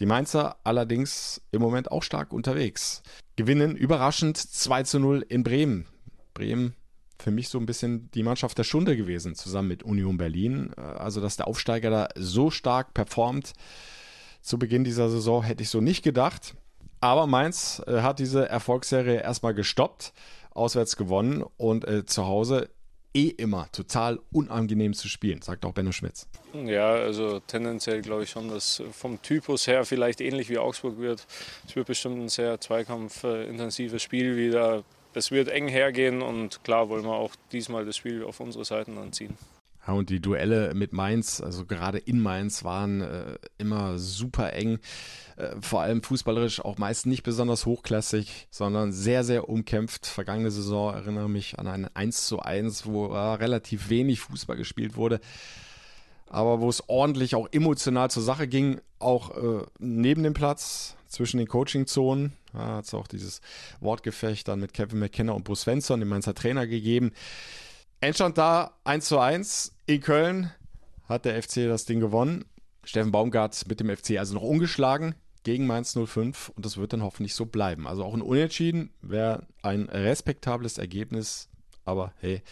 Die 0.00 0.06
Mainzer 0.06 0.56
allerdings 0.64 1.40
im 1.52 1.62
Moment 1.62 1.92
auch 1.92 2.02
stark 2.02 2.32
unterwegs. 2.32 3.04
Gewinnen 3.36 3.76
überraschend 3.76 4.38
2 4.38 4.82
zu 4.82 4.98
0 4.98 5.24
in 5.28 5.44
Bremen. 5.44 5.86
Bremen 6.34 6.74
für 7.20 7.30
mich 7.30 7.50
so 7.50 7.60
ein 7.60 7.66
bisschen 7.66 8.10
die 8.10 8.24
Mannschaft 8.24 8.58
der 8.58 8.64
Stunde 8.64 8.96
gewesen, 8.96 9.36
zusammen 9.36 9.68
mit 9.68 9.84
Union 9.84 10.16
Berlin. 10.16 10.74
Also, 10.74 11.20
dass 11.20 11.36
der 11.36 11.46
Aufsteiger 11.46 11.90
da 11.90 12.08
so 12.16 12.50
stark 12.50 12.92
performt 12.92 13.52
zu 14.42 14.58
Beginn 14.58 14.82
dieser 14.82 15.10
Saison, 15.10 15.44
hätte 15.44 15.62
ich 15.62 15.68
so 15.68 15.80
nicht 15.80 16.02
gedacht. 16.02 16.56
Aber 17.04 17.26
Mainz 17.26 17.82
äh, 17.86 18.00
hat 18.00 18.18
diese 18.18 18.48
Erfolgsserie 18.48 19.20
erstmal 19.20 19.52
gestoppt, 19.52 20.14
auswärts 20.52 20.96
gewonnen 20.96 21.44
und 21.58 21.86
äh, 21.86 22.06
zu 22.06 22.24
Hause 22.24 22.70
eh 23.12 23.28
immer 23.28 23.70
total 23.72 24.20
unangenehm 24.32 24.94
zu 24.94 25.08
spielen, 25.08 25.42
sagt 25.42 25.66
auch 25.66 25.72
Benno 25.72 25.92
Schmitz. 25.92 26.26
Ja, 26.54 26.92
also 26.92 27.40
tendenziell 27.40 28.00
glaube 28.00 28.22
ich 28.22 28.30
schon, 28.30 28.48
dass 28.48 28.82
vom 28.92 29.20
Typus 29.20 29.66
her 29.66 29.84
vielleicht 29.84 30.22
ähnlich 30.22 30.48
wie 30.48 30.56
Augsburg 30.56 30.98
wird. 30.98 31.26
Es 31.68 31.76
wird 31.76 31.88
bestimmt 31.88 32.16
ein 32.16 32.30
sehr 32.30 32.58
zweikampfintensives 32.58 34.02
Spiel 34.02 34.38
wieder. 34.38 34.82
Es 35.12 35.30
wird 35.30 35.48
eng 35.48 35.68
hergehen 35.68 36.22
und 36.22 36.64
klar 36.64 36.88
wollen 36.88 37.04
wir 37.04 37.16
auch 37.16 37.34
diesmal 37.52 37.84
das 37.84 37.98
Spiel 37.98 38.24
auf 38.24 38.40
unsere 38.40 38.64
Seiten 38.64 38.96
anziehen. 38.96 39.36
Ja, 39.86 39.92
und 39.92 40.10
die 40.10 40.20
Duelle 40.20 40.74
mit 40.74 40.92
Mainz, 40.92 41.40
also 41.40 41.66
gerade 41.66 41.98
in 41.98 42.20
Mainz, 42.20 42.64
waren 42.64 43.00
äh, 43.02 43.38
immer 43.58 43.98
super 43.98 44.52
eng. 44.52 44.78
Äh, 45.36 45.56
vor 45.60 45.82
allem 45.82 46.02
fußballerisch 46.02 46.64
auch 46.64 46.78
meist 46.78 47.06
nicht 47.06 47.22
besonders 47.22 47.66
hochklassig, 47.66 48.48
sondern 48.50 48.92
sehr, 48.92 49.24
sehr 49.24 49.48
umkämpft. 49.48 50.06
Vergangene 50.06 50.50
Saison 50.50 50.94
erinnere 50.94 51.28
mich 51.28 51.58
an 51.58 51.66
ein 51.66 51.88
1 51.94 52.26
zu 52.26 52.40
1, 52.40 52.86
wo 52.86 53.12
äh, 53.12 53.18
relativ 53.34 53.90
wenig 53.90 54.20
Fußball 54.20 54.56
gespielt 54.56 54.96
wurde. 54.96 55.20
Aber 56.26 56.60
wo 56.60 56.68
es 56.68 56.88
ordentlich 56.88 57.34
auch 57.34 57.48
emotional 57.52 58.10
zur 58.10 58.22
Sache 58.22 58.48
ging, 58.48 58.80
auch 58.98 59.36
äh, 59.36 59.66
neben 59.78 60.22
dem 60.22 60.34
Platz, 60.34 60.96
zwischen 61.14 61.38
den 61.38 61.48
Coaching-Zonen. 61.48 62.32
Hat 62.52 62.84
es 62.84 62.94
auch 62.94 63.06
dieses 63.06 63.40
Wortgefecht 63.80 64.46
dann 64.46 64.60
mit 64.60 64.74
Kevin 64.74 64.98
McKenna 64.98 65.32
und 65.32 65.44
Bruce 65.44 65.62
Svensson, 65.62 66.00
dem 66.00 66.08
Mainzer 66.08 66.34
Trainer, 66.34 66.66
gegeben. 66.66 67.12
Endstand 68.04 68.36
da 68.36 68.74
1 68.84 69.06
zu 69.06 69.18
1 69.18 69.76
in 69.86 70.00
Köln 70.02 70.52
hat 71.08 71.24
der 71.24 71.42
FC 71.42 71.66
das 71.66 71.86
Ding 71.86 72.00
gewonnen. 72.00 72.44
Steffen 72.84 73.12
Baumgart 73.12 73.66
mit 73.66 73.80
dem 73.80 73.88
FC 73.88 74.18
also 74.18 74.34
noch 74.34 74.42
ungeschlagen 74.42 75.14
gegen 75.42 75.66
Mainz 75.66 75.96
05 75.96 76.50
und 76.50 76.66
das 76.66 76.76
wird 76.76 76.92
dann 76.92 77.02
hoffentlich 77.02 77.34
so 77.34 77.46
bleiben. 77.46 77.86
Also 77.86 78.04
auch 78.04 78.12
ein 78.12 78.20
Unentschieden 78.20 78.92
wäre 79.00 79.46
ein 79.62 79.88
respektables 79.88 80.76
Ergebnis, 80.76 81.48
aber 81.86 82.12
hey, 82.20 82.42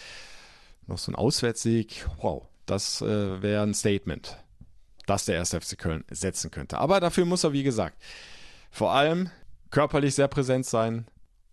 noch 0.87 0.97
so 0.97 1.13
ein 1.13 1.17
Auswärtssieg, 1.17 2.07
wow, 2.23 2.47
das 2.65 3.03
äh, 3.03 3.43
wäre 3.43 3.63
ein 3.63 3.75
Statement, 3.75 4.39
das 5.05 5.27
der 5.27 5.35
erste 5.35 5.61
FC 5.61 5.77
Köln 5.77 6.05
setzen 6.11 6.51
könnte. 6.51 6.79
Aber 6.79 6.99
dafür 6.99 7.27
muss 7.27 7.45
er, 7.45 7.53
wie 7.53 7.63
gesagt, 7.63 8.03
vor 8.71 8.93
allem 8.93 9.29
körperlich 9.71 10.15
sehr 10.15 10.29
präsent 10.29 10.65
sein, 10.65 11.07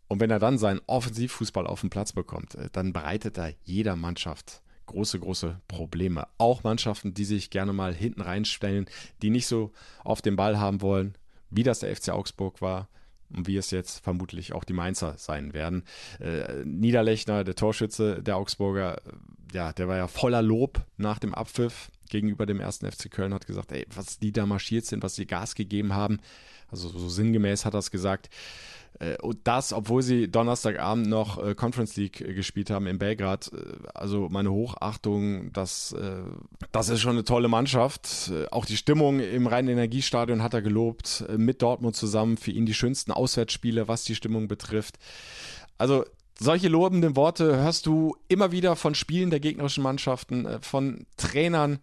und 0.10 0.20
wenn 0.20 0.32
er 0.32 0.40
dann 0.40 0.58
seinen 0.58 0.82
Offensivfußball 0.88 1.66
auf 1.66 1.82
den 1.82 1.90
Platz 1.90 2.12
bekommt, 2.12 2.56
äh, 2.56 2.70
dann 2.74 2.92
bereitet 2.92 3.38
er 3.38 3.54
jeder 3.64 3.96
Mannschaft 3.96 4.62
große, 4.88 5.20
große 5.20 5.62
Probleme. 5.68 6.28
Auch 6.40 6.64
Mannschaften, 6.64 7.14
die 7.14 7.26
sich 7.26 7.52
gerne 7.52 7.74
mal 7.74 7.94
hinten 7.94 8.22
reinstellen, 8.22 8.88
die 9.22 9.30
nicht 9.30 9.48
so 9.48 9.72
auf 10.04 10.22
den 10.22 10.36
Ball 10.36 10.60
haben 10.60 10.82
wollen, 10.82 11.16
wie 11.52 11.64
das 11.64 11.80
der 11.80 11.96
FC 11.96 12.10
Augsburg 12.10 12.60
war 12.60 12.90
und 13.30 13.48
wie 13.48 13.56
es 13.56 13.70
jetzt 13.70 14.04
vermutlich 14.04 14.54
auch 14.54 14.64
die 14.64 14.74
Mainzer 14.74 15.16
sein 15.18 15.54
werden. 15.54 15.84
Äh, 16.20 16.66
Niederlechner, 16.66 17.44
der 17.44 17.56
Torschütze 17.56 18.24
der 18.24 18.38
Augsburger, 18.38 18.98
äh, 18.98 19.12
ja, 19.54 19.74
der 19.74 19.88
war 19.88 19.98
ja 19.98 20.08
voller 20.08 20.42
Lob 20.42 20.82
nach 20.98 21.20
dem 21.20 21.36
Abpfiff. 21.36 21.92
Gegenüber 22.10 22.46
dem 22.46 22.60
ersten 22.60 22.92
FC 22.92 23.10
Köln, 23.10 23.34
hat 23.34 23.48
gesagt, 23.48 23.72
ey, 23.72 23.86
was 23.96 24.20
die 24.20 24.32
da 24.32 24.46
marschiert 24.46 24.86
sind, 24.86 25.04
was 25.04 25.16
sie 25.16 25.26
Gas 25.26 25.56
gegeben 25.56 25.94
haben. 25.94 26.20
Also 26.72 26.90
so 26.90 27.10
sinngemäß 27.10 27.66
hat 27.66 27.74
er 27.74 27.80
es 27.80 27.92
gesagt. 27.92 28.30
Äh, 29.00 29.18
und 29.22 29.40
das, 29.46 29.74
obwohl 29.74 30.02
sie 30.02 30.30
Donnerstagabend 30.30 31.08
noch 31.08 31.44
äh, 31.44 31.56
Conference 31.56 31.96
League 31.96 32.22
äh, 32.22 32.34
gespielt 32.34 32.70
haben 32.70 32.88
in 32.88 33.00
Belgrad. 33.00 33.52
Also 33.94 34.28
meine 34.30 34.52
Hochachtung, 34.52 35.52
das, 35.54 35.96
das 36.72 36.90
ist 36.90 37.02
schon 37.02 37.12
eine 37.12 37.24
tolle 37.24 37.48
Mannschaft. 37.48 38.32
Auch 38.52 38.66
die 38.66 38.78
Stimmung 38.78 39.20
im 39.20 39.48
Rhein-Energiestadion 39.48 40.44
hat 40.44 40.54
er 40.54 40.62
gelobt. 40.62 41.26
Mit 41.38 41.62
Dortmund 41.62 41.96
zusammen 41.96 42.38
für 42.38 42.52
ihn 42.52 42.66
die 42.66 42.74
schönsten 42.74 43.12
Auswärtsspiele, 43.12 43.88
was 43.88 44.04
die 44.04 44.16
Stimmung 44.16 44.48
betrifft. 44.48 44.98
Also 45.78 46.06
solche 46.40 46.68
lobenden 46.68 47.16
Worte 47.16 47.58
hörst 47.58 47.86
du 47.86 48.16
immer 48.28 48.52
wieder 48.52 48.76
von 48.76 48.96
Spielen 48.96 49.30
der 49.30 49.40
gegnerischen 49.40 49.84
Mannschaften, 49.84 50.48
von 50.62 51.06
Trainern. 51.18 51.80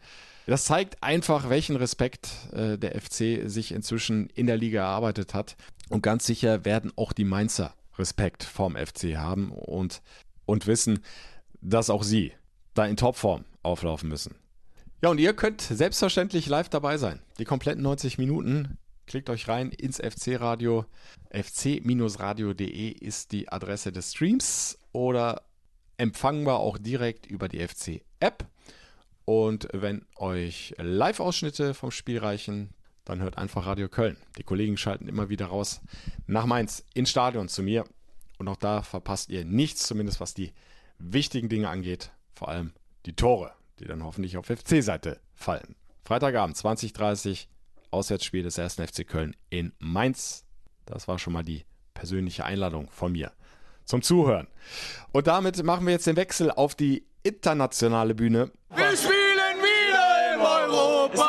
Das 0.47 0.65
zeigt 0.65 1.03
einfach, 1.03 1.51
welchen 1.51 1.77
Respekt 1.77 2.31
der 2.53 3.01
FC 3.01 3.49
sich 3.51 3.73
inzwischen 3.73 4.31
in 4.35 4.47
der 4.47 4.57
Liga 4.57 4.83
erarbeitet 4.83 5.35
hat. 5.35 5.57
Und 5.89 6.03
ganz 6.03 6.27
sicher 6.27 6.65
werden 6.65 6.93
auch 6.97 7.13
die 7.13 7.25
Mainzer 7.25 7.75
Respekt 7.99 8.45
vorm 8.45 8.77
FC 8.77 9.17
haben 9.17 9.51
und, 9.51 10.03
und 10.45 10.67
wissen, 10.67 11.01
dass 11.61 11.91
auch 11.91 12.03
sie 12.03 12.33
da 12.75 12.87
in 12.87 12.97
Topform 12.97 13.45
auflaufen 13.63 14.09
müssen. 14.09 14.35
Ja, 15.03 15.11
und 15.11 15.19
ihr 15.19 15.35
könnt 15.35 15.61
selbstverständlich 15.61 16.47
live 16.47 16.69
dabei 16.69 16.99
sein. 16.99 17.21
Die 17.39 17.45
kompletten 17.45 17.83
90 17.83 18.19
Minuten. 18.19 18.79
Klickt 19.07 19.31
euch 19.31 19.47
rein 19.47 19.71
ins 19.71 19.99
FC-Radio. 19.99 20.85
fc-radio.de 21.31 22.89
ist 22.91 23.31
die 23.31 23.49
Adresse 23.49 23.93
des 23.93 24.13
Streams 24.13 24.79
oder 24.91 25.43
empfangbar 25.97 26.59
auch 26.59 26.77
direkt 26.77 27.27
über 27.27 27.49
die 27.49 27.67
FC-App. 27.67 28.47
Und 29.25 29.69
wenn 29.73 30.05
euch 30.17 30.75
Live-Ausschnitte 30.79 31.75
vom 31.75 31.93
Spiel 31.93 32.19
reichen, 32.19 32.71
dann 33.05 33.21
hört 33.21 33.39
einfach 33.39 33.67
Radio 33.67 33.89
Köln. 33.89 34.17
Die 34.39 34.43
Kollegen 34.43 34.77
schalten 34.77 35.09
immer 35.09 35.29
wieder 35.29 35.47
raus 35.47 35.81
nach 36.27 36.47
Mainz 36.47 36.85
ins 36.95 37.11
Stadion 37.11 37.49
zu 37.49 37.63
mir. 37.63 37.85
Und 38.39 38.49
auch 38.49 38.57
da 38.57 38.83
verpasst 38.83 39.31
ihr 39.31 39.45
nichts, 39.45 39.87
zumindest 39.87 40.21
was 40.21 40.35
die 40.35 40.53
wichtigen 40.99 41.49
Dinge 41.49 41.69
angeht. 41.69 42.11
Vor 42.35 42.49
allem 42.49 42.73
die 43.07 43.15
Tore, 43.15 43.53
die 43.79 43.85
dann 43.85 44.03
hoffentlich 44.03 44.37
auf 44.37 44.47
FC-Seite 44.47 45.21
fallen. 45.35 45.77
Freitagabend 46.05 46.57
20.30 46.57 47.47
Auswärtsspiel 47.91 48.43
des 48.43 48.59
1. 48.59 48.75
FC 48.75 49.07
Köln 49.07 49.37
in 49.51 49.73
Mainz. 49.79 50.45
Das 50.85 51.09
war 51.09 51.19
schon 51.19 51.33
mal 51.33 51.43
die 51.43 51.65
persönliche 51.95 52.45
Einladung 52.45 52.89
von 52.91 53.13
mir 53.13 53.33
zum 53.85 54.03
Zuhören. 54.03 54.49
Und 55.13 55.27
damit 55.27 55.63
machen 55.63 55.87
wir 55.87 55.93
jetzt 55.93 56.07
den 56.07 56.17
Wechsel 56.17 56.51
auf 56.51 56.75
die 56.75 57.07
internationale 57.23 58.15
Bühne. 58.15 58.51
Wir 58.75 58.97
spielen 58.97 59.57
wieder 59.59 60.35
im 60.35 60.41
Europa. 60.41 61.27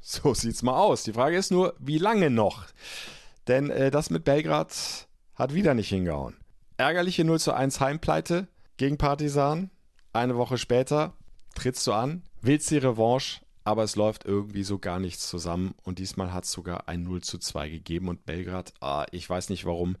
So 0.00 0.32
sieht's 0.32 0.62
mal 0.62 0.78
aus. 0.78 1.02
Die 1.02 1.12
Frage 1.12 1.36
ist 1.36 1.50
nur, 1.50 1.74
wie 1.78 1.98
lange 1.98 2.30
noch? 2.30 2.64
Denn 3.46 3.70
äh, 3.70 3.90
das 3.90 4.08
mit 4.08 4.24
Belgrad 4.24 5.06
hat 5.34 5.54
wieder 5.54 5.74
nicht 5.74 5.90
hingehauen. 5.90 6.36
Ärgerliche 6.78 7.24
0 7.24 7.38
zu 7.38 7.52
1 7.52 7.80
Heimpleite 7.80 8.48
gegen 8.78 8.96
Partisan. 8.96 9.70
Eine 10.12 10.36
Woche 10.36 10.56
später 10.56 11.12
trittst 11.54 11.86
du 11.86 11.92
an, 11.92 12.22
willst 12.40 12.70
die 12.70 12.78
Revanche, 12.78 13.40
aber 13.68 13.82
es 13.82 13.96
läuft 13.96 14.24
irgendwie 14.24 14.62
so 14.62 14.78
gar 14.78 14.98
nichts 14.98 15.28
zusammen. 15.28 15.74
Und 15.82 15.98
diesmal 15.98 16.32
hat 16.32 16.44
es 16.44 16.52
sogar 16.52 16.88
ein 16.88 17.02
0 17.02 17.20
zu 17.20 17.36
2 17.36 17.68
gegeben. 17.68 18.08
Und 18.08 18.24
Belgrad, 18.24 18.72
ah, 18.80 19.04
ich 19.10 19.28
weiß 19.28 19.50
nicht 19.50 19.66
warum, 19.66 19.98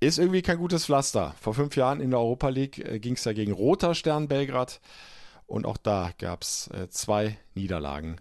ist 0.00 0.18
irgendwie 0.18 0.40
kein 0.40 0.56
gutes 0.56 0.86
Pflaster. 0.86 1.34
Vor 1.38 1.52
fünf 1.52 1.76
Jahren 1.76 2.00
in 2.00 2.08
der 2.08 2.20
Europa 2.20 2.48
League 2.48 2.78
äh, 2.78 3.00
ging 3.00 3.16
es 3.16 3.24
ja 3.24 3.34
gegen 3.34 3.52
Roter 3.52 3.94
Stern 3.94 4.28
Belgrad. 4.28 4.80
Und 5.44 5.66
auch 5.66 5.76
da 5.76 6.12
gab 6.16 6.40
es 6.40 6.68
äh, 6.68 6.88
zwei 6.88 7.36
Niederlagen 7.52 8.18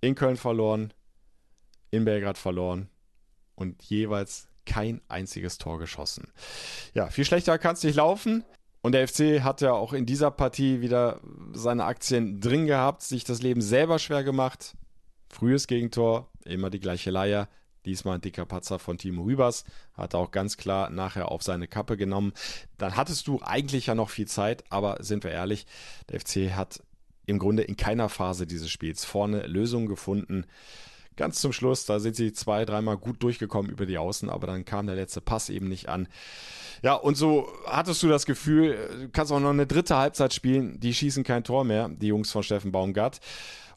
in 0.00 0.16
Köln 0.16 0.36
verloren, 0.36 0.92
in 1.92 2.04
Belgrad 2.04 2.38
verloren 2.38 2.88
und 3.54 3.84
jeweils 3.84 4.48
kein 4.64 5.00
einziges 5.06 5.58
Tor 5.58 5.78
geschossen. 5.78 6.32
Ja, 6.92 7.06
viel 7.06 7.24
schlechter 7.24 7.56
kann 7.56 7.74
es 7.74 7.84
nicht 7.84 7.94
laufen. 7.94 8.44
Und 8.86 8.92
der 8.92 9.08
FC 9.08 9.42
hat 9.42 9.62
ja 9.62 9.72
auch 9.72 9.92
in 9.92 10.06
dieser 10.06 10.30
Partie 10.30 10.80
wieder 10.80 11.20
seine 11.52 11.86
Aktien 11.86 12.40
drin 12.40 12.68
gehabt, 12.68 13.02
sich 13.02 13.24
das 13.24 13.42
Leben 13.42 13.60
selber 13.60 13.98
schwer 13.98 14.22
gemacht. 14.22 14.76
Frühes 15.28 15.66
Gegentor, 15.66 16.30
immer 16.44 16.70
die 16.70 16.78
gleiche 16.78 17.10
Leier. 17.10 17.48
Diesmal 17.84 18.14
ein 18.14 18.20
dicker 18.20 18.46
Patzer 18.46 18.78
von 18.78 18.96
Timo 18.96 19.26
Hübers. 19.26 19.64
Hat 19.94 20.14
auch 20.14 20.30
ganz 20.30 20.56
klar 20.56 20.88
nachher 20.90 21.32
auf 21.32 21.42
seine 21.42 21.66
Kappe 21.66 21.96
genommen. 21.96 22.32
Dann 22.78 22.94
hattest 22.94 23.26
du 23.26 23.40
eigentlich 23.42 23.86
ja 23.86 23.96
noch 23.96 24.08
viel 24.08 24.28
Zeit, 24.28 24.62
aber 24.70 25.02
sind 25.02 25.24
wir 25.24 25.32
ehrlich, 25.32 25.66
der 26.08 26.20
FC 26.20 26.54
hat 26.54 26.80
im 27.26 27.40
Grunde 27.40 27.64
in 27.64 27.76
keiner 27.76 28.08
Phase 28.08 28.46
dieses 28.46 28.70
Spiels 28.70 29.04
vorne 29.04 29.48
Lösungen 29.48 29.88
gefunden. 29.88 30.46
Ganz 31.16 31.40
zum 31.40 31.52
Schluss, 31.52 31.86
da 31.86 31.98
sind 31.98 32.14
sie 32.14 32.32
zwei, 32.32 32.64
dreimal 32.64 32.98
gut 32.98 33.22
durchgekommen 33.22 33.70
über 33.70 33.86
die 33.86 33.98
Außen, 33.98 34.28
aber 34.28 34.46
dann 34.46 34.64
kam 34.64 34.86
der 34.86 34.96
letzte 34.96 35.20
Pass 35.20 35.48
eben 35.48 35.68
nicht 35.68 35.88
an. 35.88 36.08
Ja, 36.82 36.94
und 36.94 37.16
so 37.16 37.48
hattest 37.66 38.02
du 38.02 38.08
das 38.08 38.26
Gefühl, 38.26 38.76
du 39.00 39.08
kannst 39.08 39.32
auch 39.32 39.40
noch 39.40 39.50
eine 39.50 39.66
dritte 39.66 39.96
Halbzeit 39.96 40.34
spielen, 40.34 40.78
die 40.78 40.92
schießen 40.92 41.24
kein 41.24 41.42
Tor 41.42 41.64
mehr, 41.64 41.88
die 41.88 42.08
Jungs 42.08 42.30
von 42.30 42.42
Steffen 42.42 42.70
Baumgart. 42.70 43.20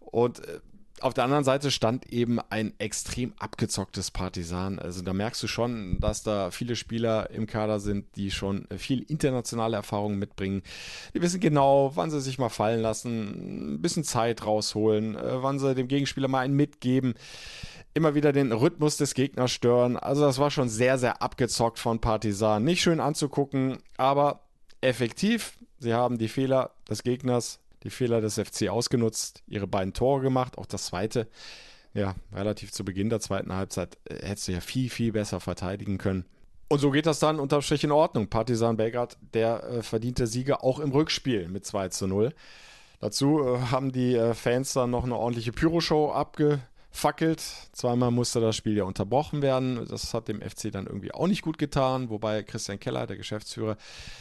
Und 0.01 0.39
äh, 0.39 0.59
auf 1.01 1.13
der 1.13 1.23
anderen 1.23 1.43
Seite 1.43 1.71
stand 1.71 2.11
eben 2.11 2.39
ein 2.49 2.73
extrem 2.79 3.33
abgezocktes 3.39 4.11
Partisan. 4.11 4.79
Also 4.79 5.01
da 5.01 5.13
merkst 5.13 5.41
du 5.41 5.47
schon, 5.47 5.99
dass 5.99 6.23
da 6.23 6.51
viele 6.51 6.75
Spieler 6.75 7.29
im 7.31 7.47
Kader 7.47 7.79
sind, 7.79 8.05
die 8.15 8.31
schon 8.31 8.67
viel 8.77 9.03
internationale 9.03 9.77
Erfahrung 9.77 10.17
mitbringen. 10.17 10.61
Die 11.13 11.21
wissen 11.21 11.39
genau, 11.39 11.91
wann 11.95 12.11
sie 12.11 12.21
sich 12.21 12.39
mal 12.39 12.49
fallen 12.49 12.81
lassen, 12.81 13.75
ein 13.75 13.81
bisschen 13.81 14.03
Zeit 14.03 14.45
rausholen, 14.45 15.15
äh, 15.15 15.43
wann 15.43 15.59
sie 15.59 15.75
dem 15.75 15.87
Gegenspieler 15.87 16.27
mal 16.27 16.41
einen 16.41 16.55
mitgeben 16.55 17.13
immer 17.95 18.13
wieder 18.15 18.31
den 18.31 18.51
Rhythmus 18.51 18.97
des 18.97 19.13
Gegners 19.13 19.51
stören. 19.51 19.97
Also 19.97 20.21
das 20.21 20.37
war 20.37 20.51
schon 20.51 20.69
sehr, 20.69 20.97
sehr 20.97 21.21
abgezockt 21.21 21.79
von 21.79 21.99
Partisan. 21.99 22.63
Nicht 22.63 22.81
schön 22.81 22.99
anzugucken, 22.99 23.79
aber 23.97 24.41
effektiv. 24.81 25.57
Sie 25.79 25.93
haben 25.93 26.17
die 26.17 26.27
Fehler 26.27 26.71
des 26.89 27.03
Gegners 27.03 27.59
die 27.83 27.89
Fehler 27.89 28.21
des 28.21 28.35
FC 28.35 28.69
ausgenutzt, 28.69 29.43
ihre 29.47 29.67
beiden 29.67 29.93
Tore 29.93 30.21
gemacht, 30.21 30.57
auch 30.57 30.65
das 30.65 30.87
zweite. 30.87 31.27
Ja, 31.93 32.15
relativ 32.33 32.71
zu 32.71 32.85
Beginn 32.85 33.09
der 33.09 33.19
zweiten 33.19 33.53
Halbzeit 33.53 33.97
äh, 34.05 34.15
hättest 34.27 34.47
du 34.47 34.51
ja 34.53 34.61
viel, 34.61 34.89
viel 34.89 35.11
besser 35.11 35.39
verteidigen 35.39 35.97
können. 35.97 36.25
Und 36.67 36.79
so 36.79 36.91
geht 36.91 37.07
das 37.07 37.17
dann 37.17 37.39
unterm 37.39 37.63
Strich 37.63 37.83
in 37.83 37.91
Ordnung. 37.91 38.27
Partisan 38.27 38.77
Belgrad, 38.77 39.17
der 39.33 39.63
äh, 39.63 39.81
verdiente 39.81 40.27
Sieger 40.27 40.63
auch 40.63 40.79
im 40.79 40.91
Rückspiel 40.91 41.47
mit 41.47 41.65
2 41.65 41.89
zu 41.89 42.07
0. 42.07 42.31
Dazu 42.99 43.43
äh, 43.43 43.59
haben 43.71 43.91
die 43.91 44.13
äh, 44.13 44.35
Fans 44.35 44.73
dann 44.73 44.91
noch 44.91 45.03
eine 45.03 45.15
ordentliche 45.15 45.51
Pyroshow 45.51 46.11
abgefackelt. 46.11 47.41
Zweimal 47.71 48.11
musste 48.11 48.39
das 48.39 48.55
Spiel 48.55 48.77
ja 48.77 48.83
unterbrochen 48.83 49.41
werden. 49.41 49.83
Das 49.89 50.13
hat 50.13 50.27
dem 50.27 50.41
FC 50.41 50.71
dann 50.71 50.85
irgendwie 50.85 51.11
auch 51.11 51.27
nicht 51.27 51.41
gut 51.41 51.57
getan, 51.57 52.11
wobei 52.11 52.43
Christian 52.43 52.79
Keller, 52.79 53.07
der 53.07 53.17
Geschäftsführer, 53.17 53.77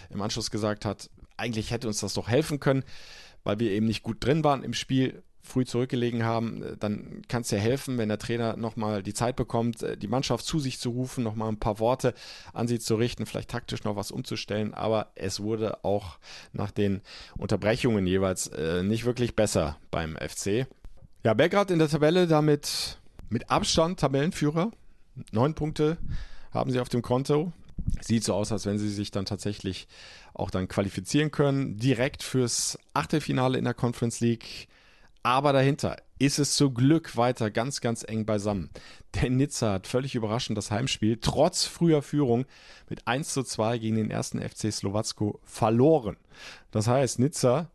im 0.09 0.23
Anschluss 0.23 0.51
gesagt 0.51 0.87
hat, 0.87 1.11
eigentlich 1.37 1.71
hätte 1.71 1.87
uns 1.87 2.01
das 2.01 2.15
doch 2.15 2.29
helfen 2.29 2.61
können 2.61 2.83
weil 3.49 3.61
wir 3.61 3.71
eben 3.71 3.87
nicht 3.87 4.03
gut 4.03 4.23
drin 4.23 4.45
waren 4.45 4.63
im 4.63 4.75
Spiel, 4.75 5.23
früh 5.41 5.65
zurückgelegen 5.65 6.23
haben, 6.23 6.63
äh, 6.63 6.77
dann 6.77 7.23
kann 7.29 7.41
es 7.41 7.51
ja 7.51 7.57
helfen, 7.57 7.97
wenn 7.97 8.11
der 8.11 8.19
Trainer 8.19 8.59
nochmal 8.59 9.03
die 9.03 9.15
Zeit 9.15 9.37
bekommt, 9.37 9.83
äh, 9.83 9.97
die 9.97 10.07
Mannschaft 10.07 10.45
zu 10.45 10.59
sich 10.59 10.79
zu 10.79 10.91
rufen, 10.91 11.25
nochmal 11.25 11.49
ein 11.49 11.59
paar 11.59 11.79
Worte 11.79 12.13
an 12.53 12.69
sie 12.69 12.79
zu 12.79 12.97
richten, 12.97 13.25
vielleicht 13.25 13.49
taktisch 13.49 13.85
noch 13.85 13.97
was 13.97 14.11
umzustellen. 14.11 14.75
Aber 14.75 15.13
es 15.15 15.41
wurde 15.41 15.83
auch 15.83 16.19
nach 16.53 16.71
den 16.71 17.01
Unterbrechungen 17.39 18.07
jeweils 18.07 18.49
äh, 18.49 18.83
nicht 18.83 19.07
wirklich 19.07 19.35
besser 19.35 19.79
beim 19.91 20.17
FC. 20.17 20.67
Ja, 21.25 21.33
Belgrad 21.33 21.71
in 21.71 21.79
der 21.79 21.89
Tabelle 21.89 22.27
damit 22.27 22.99
mit 23.31 23.51
Abstand 23.51 23.99
Tabellenführer. 23.99 24.73
Neun 25.33 25.55
Punkte 25.55 25.97
haben 26.51 26.71
sie 26.71 26.81
auf 26.81 26.91
dem 26.91 27.01
Konto. 27.01 27.51
Sieht 28.01 28.25
so 28.25 28.35
aus, 28.35 28.53
als 28.53 28.67
wenn 28.67 28.79
sie 28.79 28.89
sich 28.89 29.11
dann 29.11 29.25
tatsächlich 29.25 29.89
auch 30.35 30.51
dann 30.51 30.69
qualifizieren 30.69 31.31
können, 31.31 31.77
direkt 31.77 32.23
fürs 32.23 32.79
Achtelfinale 32.95 33.59
in 33.59 33.65
der 33.65 33.75
Conference 33.75 34.21
League. 34.21 34.69
Aber 35.23 35.53
dahinter 35.53 35.97
ist 36.19 36.39
es 36.39 36.55
zum 36.55 36.75
Glück 36.75 37.17
weiter 37.17 37.51
ganz, 37.51 37.81
ganz 37.81 38.05
eng 38.07 38.25
beisammen. 38.25 38.71
Denn 39.15 39.37
Nizza 39.37 39.75
hat 39.75 39.87
völlig 39.87 40.15
überraschend 40.15 40.57
das 40.57 40.71
Heimspiel 40.71 41.19
trotz 41.21 41.65
früher 41.65 42.03
Führung 42.03 42.47
mit 42.89 43.07
1 43.07 43.33
zu 43.35 43.43
2 43.43 43.79
gegen 43.79 43.97
den 43.97 44.11
ersten 44.11 44.41
FC 44.41 44.73
Slowacko 44.73 45.41
verloren. 45.45 46.17
Das 46.71 46.87
heißt, 46.87 47.19
Nizza 47.19 47.71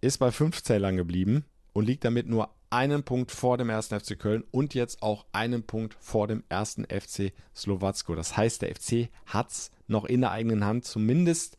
ist 0.00 0.18
bei 0.18 0.32
fünf 0.32 0.62
Zählern 0.62 0.96
geblieben 0.96 1.44
und 1.72 1.86
liegt 1.86 2.04
damit 2.04 2.26
nur 2.26 2.50
einen 2.70 3.02
Punkt 3.02 3.32
vor 3.32 3.58
dem 3.58 3.68
ersten 3.68 3.98
FC 3.98 4.18
Köln 4.18 4.44
und 4.50 4.74
jetzt 4.74 5.02
auch 5.02 5.26
einen 5.32 5.64
Punkt 5.64 5.96
vor 6.00 6.28
dem 6.28 6.44
ersten 6.48 6.84
FC 6.84 7.32
Slowacko. 7.54 8.14
Das 8.14 8.36
heißt, 8.36 8.62
der 8.62 8.74
FC 8.74 9.08
hat 9.26 9.50
es 9.50 9.70
noch 9.88 10.04
in 10.04 10.20
der 10.20 10.30
eigenen 10.30 10.64
Hand, 10.64 10.84
zumindest 10.84 11.58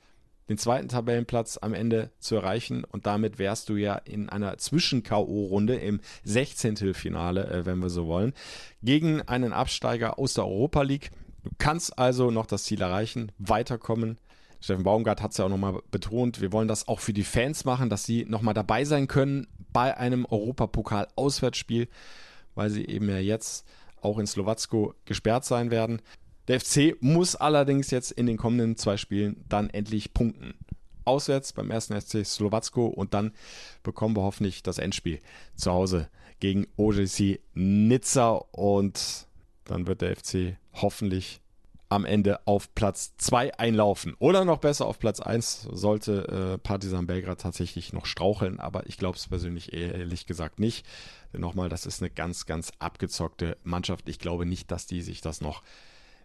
den 0.49 0.57
zweiten 0.57 0.89
Tabellenplatz 0.89 1.59
am 1.61 1.73
Ende 1.73 2.11
zu 2.19 2.35
erreichen 2.35 2.83
und 2.83 3.05
damit 3.05 3.39
wärst 3.39 3.69
du 3.69 3.75
ja 3.75 3.95
in 3.95 4.29
einer 4.29 4.57
Zwischen-KO-Runde 4.57 5.75
im 5.75 6.01
16. 6.23 6.93
Finale, 6.93 7.49
äh, 7.49 7.65
wenn 7.65 7.79
wir 7.79 7.89
so 7.89 8.07
wollen, 8.07 8.33
gegen 8.83 9.21
einen 9.21 9.53
Absteiger 9.53 10.19
aus 10.19 10.33
der 10.33 10.45
Europa 10.45 10.81
League. 10.81 11.11
Du 11.43 11.51
kannst 11.57 11.97
also 11.97 12.31
noch 12.31 12.45
das 12.45 12.63
Ziel 12.63 12.81
erreichen, 12.81 13.31
weiterkommen. 13.37 14.17
Steffen 14.61 14.83
Baumgart 14.83 15.21
hat 15.21 15.31
es 15.31 15.37
ja 15.37 15.45
auch 15.45 15.49
nochmal 15.49 15.81
betont, 15.89 16.39
wir 16.39 16.51
wollen 16.51 16.67
das 16.67 16.87
auch 16.87 16.99
für 16.99 17.13
die 17.13 17.23
Fans 17.23 17.65
machen, 17.65 17.89
dass 17.89 18.05
sie 18.05 18.25
nochmal 18.25 18.53
dabei 18.53 18.85
sein 18.85 19.07
können 19.07 19.47
bei 19.73 19.97
einem 19.97 20.25
Europapokal-Auswärtsspiel, 20.25 21.87
weil 22.53 22.69
sie 22.69 22.85
eben 22.85 23.09
ja 23.09 23.17
jetzt 23.17 23.65
auch 24.01 24.19
in 24.19 24.27
Slowacko 24.27 24.93
gesperrt 25.05 25.45
sein 25.45 25.71
werden. 25.71 26.01
Der 26.47 26.59
FC 26.59 26.95
muss 27.01 27.35
allerdings 27.35 27.91
jetzt 27.91 28.11
in 28.11 28.25
den 28.25 28.37
kommenden 28.37 28.77
zwei 28.77 28.97
Spielen 28.97 29.43
dann 29.49 29.69
endlich 29.69 30.13
punkten. 30.13 30.53
Auswärts 31.05 31.53
beim 31.53 31.71
ersten 31.71 31.99
FC 31.99 32.25
Slowacko 32.25 32.85
und 32.85 33.13
dann 33.15 33.33
bekommen 33.81 34.15
wir 34.15 34.21
hoffentlich 34.21 34.61
das 34.61 34.77
Endspiel 34.77 35.19
zu 35.55 35.71
Hause 35.71 36.09
gegen 36.39 36.67
OGC 36.77 37.39
Nizza 37.53 38.29
und 38.51 39.27
dann 39.65 39.87
wird 39.87 40.01
der 40.01 40.15
FC 40.15 40.57
hoffentlich 40.73 41.40
am 41.91 42.05
Ende 42.05 42.47
auf 42.47 42.73
Platz 42.73 43.13
2 43.17 43.59
einlaufen. 43.59 44.15
Oder 44.17 44.45
noch 44.45 44.59
besser 44.59 44.85
auf 44.85 44.97
Platz 44.97 45.19
1 45.19 45.67
sollte 45.73 46.53
äh, 46.53 46.57
Partizan 46.57 47.05
Belgrad 47.05 47.41
tatsächlich 47.41 47.91
noch 47.91 48.05
straucheln, 48.05 48.61
aber 48.61 48.87
ich 48.87 48.97
glaube 48.97 49.17
es 49.17 49.27
persönlich 49.27 49.73
ehrlich 49.73 50.25
gesagt 50.25 50.59
nicht. 50.59 50.85
Denn 51.33 51.41
nochmal, 51.41 51.67
das 51.67 51.85
ist 51.85 52.01
eine 52.01 52.09
ganz, 52.09 52.45
ganz 52.45 52.71
abgezockte 52.79 53.57
Mannschaft. 53.63 54.07
Ich 54.07 54.19
glaube 54.19 54.45
nicht, 54.45 54.71
dass 54.71 54.87
die 54.87 55.01
sich 55.01 55.19
das 55.19 55.41
noch 55.41 55.63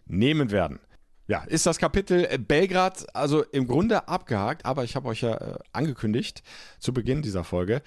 nehmen 0.05 0.51
werden. 0.51 0.79
Ja, 1.27 1.43
ist 1.43 1.65
das 1.65 1.77
Kapitel 1.77 2.25
Belgrad 2.39 3.13
also 3.13 3.43
im 3.43 3.67
Grunde 3.67 4.07
abgehakt, 4.07 4.65
aber 4.65 4.85
ich 4.85 4.95
habe 4.95 5.09
euch 5.09 5.19
ja 5.19 5.33
äh, 5.35 5.59
angekündigt 5.73 6.43
zu 6.79 6.93
Beginn 6.93 7.21
dieser 7.21 7.43
Folge, 7.43 7.81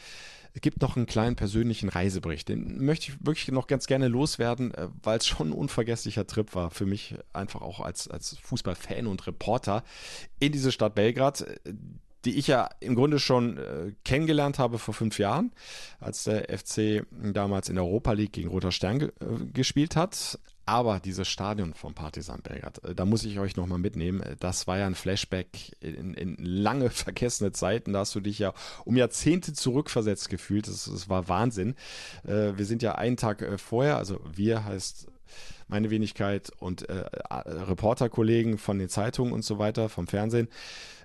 es 0.52 0.60
gibt 0.60 0.82
noch 0.82 0.96
einen 0.96 1.06
kleinen 1.06 1.36
persönlichen 1.36 1.88
Reisebericht. 1.88 2.48
Den 2.48 2.84
möchte 2.84 3.10
ich 3.10 3.24
wirklich 3.24 3.48
noch 3.48 3.66
ganz 3.66 3.86
gerne 3.86 4.08
loswerden, 4.08 4.74
äh, 4.74 4.88
weil 5.02 5.18
es 5.18 5.26
schon 5.26 5.48
ein 5.48 5.52
unvergesslicher 5.52 6.26
Trip 6.26 6.54
war 6.54 6.70
für 6.70 6.86
mich, 6.86 7.14
einfach 7.32 7.62
auch 7.62 7.80
als, 7.80 8.08
als 8.08 8.36
Fußballfan 8.42 9.06
und 9.06 9.26
Reporter 9.26 9.84
in 10.38 10.52
diese 10.52 10.72
Stadt 10.72 10.94
Belgrad 10.94 11.44
die 12.24 12.38
ich 12.38 12.46
ja 12.46 12.68
im 12.80 12.94
Grunde 12.94 13.18
schon 13.18 13.58
äh, 13.58 13.92
kennengelernt 14.04 14.58
habe 14.58 14.78
vor 14.78 14.94
fünf 14.94 15.18
Jahren, 15.18 15.52
als 16.00 16.24
der 16.24 16.46
FC 16.56 17.06
damals 17.10 17.68
in 17.68 17.76
der 17.76 17.84
Europa 17.84 18.12
League 18.12 18.32
gegen 18.32 18.48
Roter 18.48 18.72
Stern 18.72 18.98
ge 18.98 19.08
äh, 19.20 19.46
gespielt 19.52 19.96
hat. 19.96 20.38
Aber 20.66 21.00
dieses 21.00 21.26
Stadion 21.26 21.74
von 21.74 21.94
Partizan 21.94 22.42
Belgrad, 22.42 22.84
äh, 22.84 22.94
da 22.94 23.04
muss 23.04 23.24
ich 23.24 23.38
euch 23.40 23.56
nochmal 23.56 23.78
mitnehmen. 23.78 24.20
Äh, 24.20 24.36
das 24.38 24.66
war 24.66 24.78
ja 24.78 24.86
ein 24.86 24.94
Flashback 24.94 25.76
in, 25.80 26.14
in, 26.14 26.36
lange 26.38 26.90
vergessene 26.90 27.52
Zeiten. 27.52 27.92
Da 27.92 28.00
hast 28.00 28.14
du 28.14 28.20
dich 28.20 28.38
ja 28.38 28.52
um 28.84 28.96
Jahrzehnte 28.96 29.52
zurückversetzt 29.52 30.28
gefühlt. 30.28 30.68
Das, 30.68 30.84
das 30.84 31.08
war 31.08 31.28
Wahnsinn. 31.28 31.74
Äh, 32.24 32.52
wir 32.56 32.66
sind 32.66 32.82
ja 32.82 32.94
einen 32.94 33.16
Tag 33.16 33.44
vorher, 33.60 33.96
also 33.96 34.20
wir 34.32 34.64
heißt 34.64 35.08
meine 35.68 35.90
Wenigkeit 35.90 36.50
und 36.58 36.88
äh, 36.88 37.04
Reporterkollegen 37.30 38.58
von 38.58 38.78
den 38.78 38.88
Zeitungen 38.88 39.32
und 39.32 39.44
so 39.44 39.58
weiter, 39.58 39.88
vom 39.88 40.06
Fernsehen, 40.06 40.48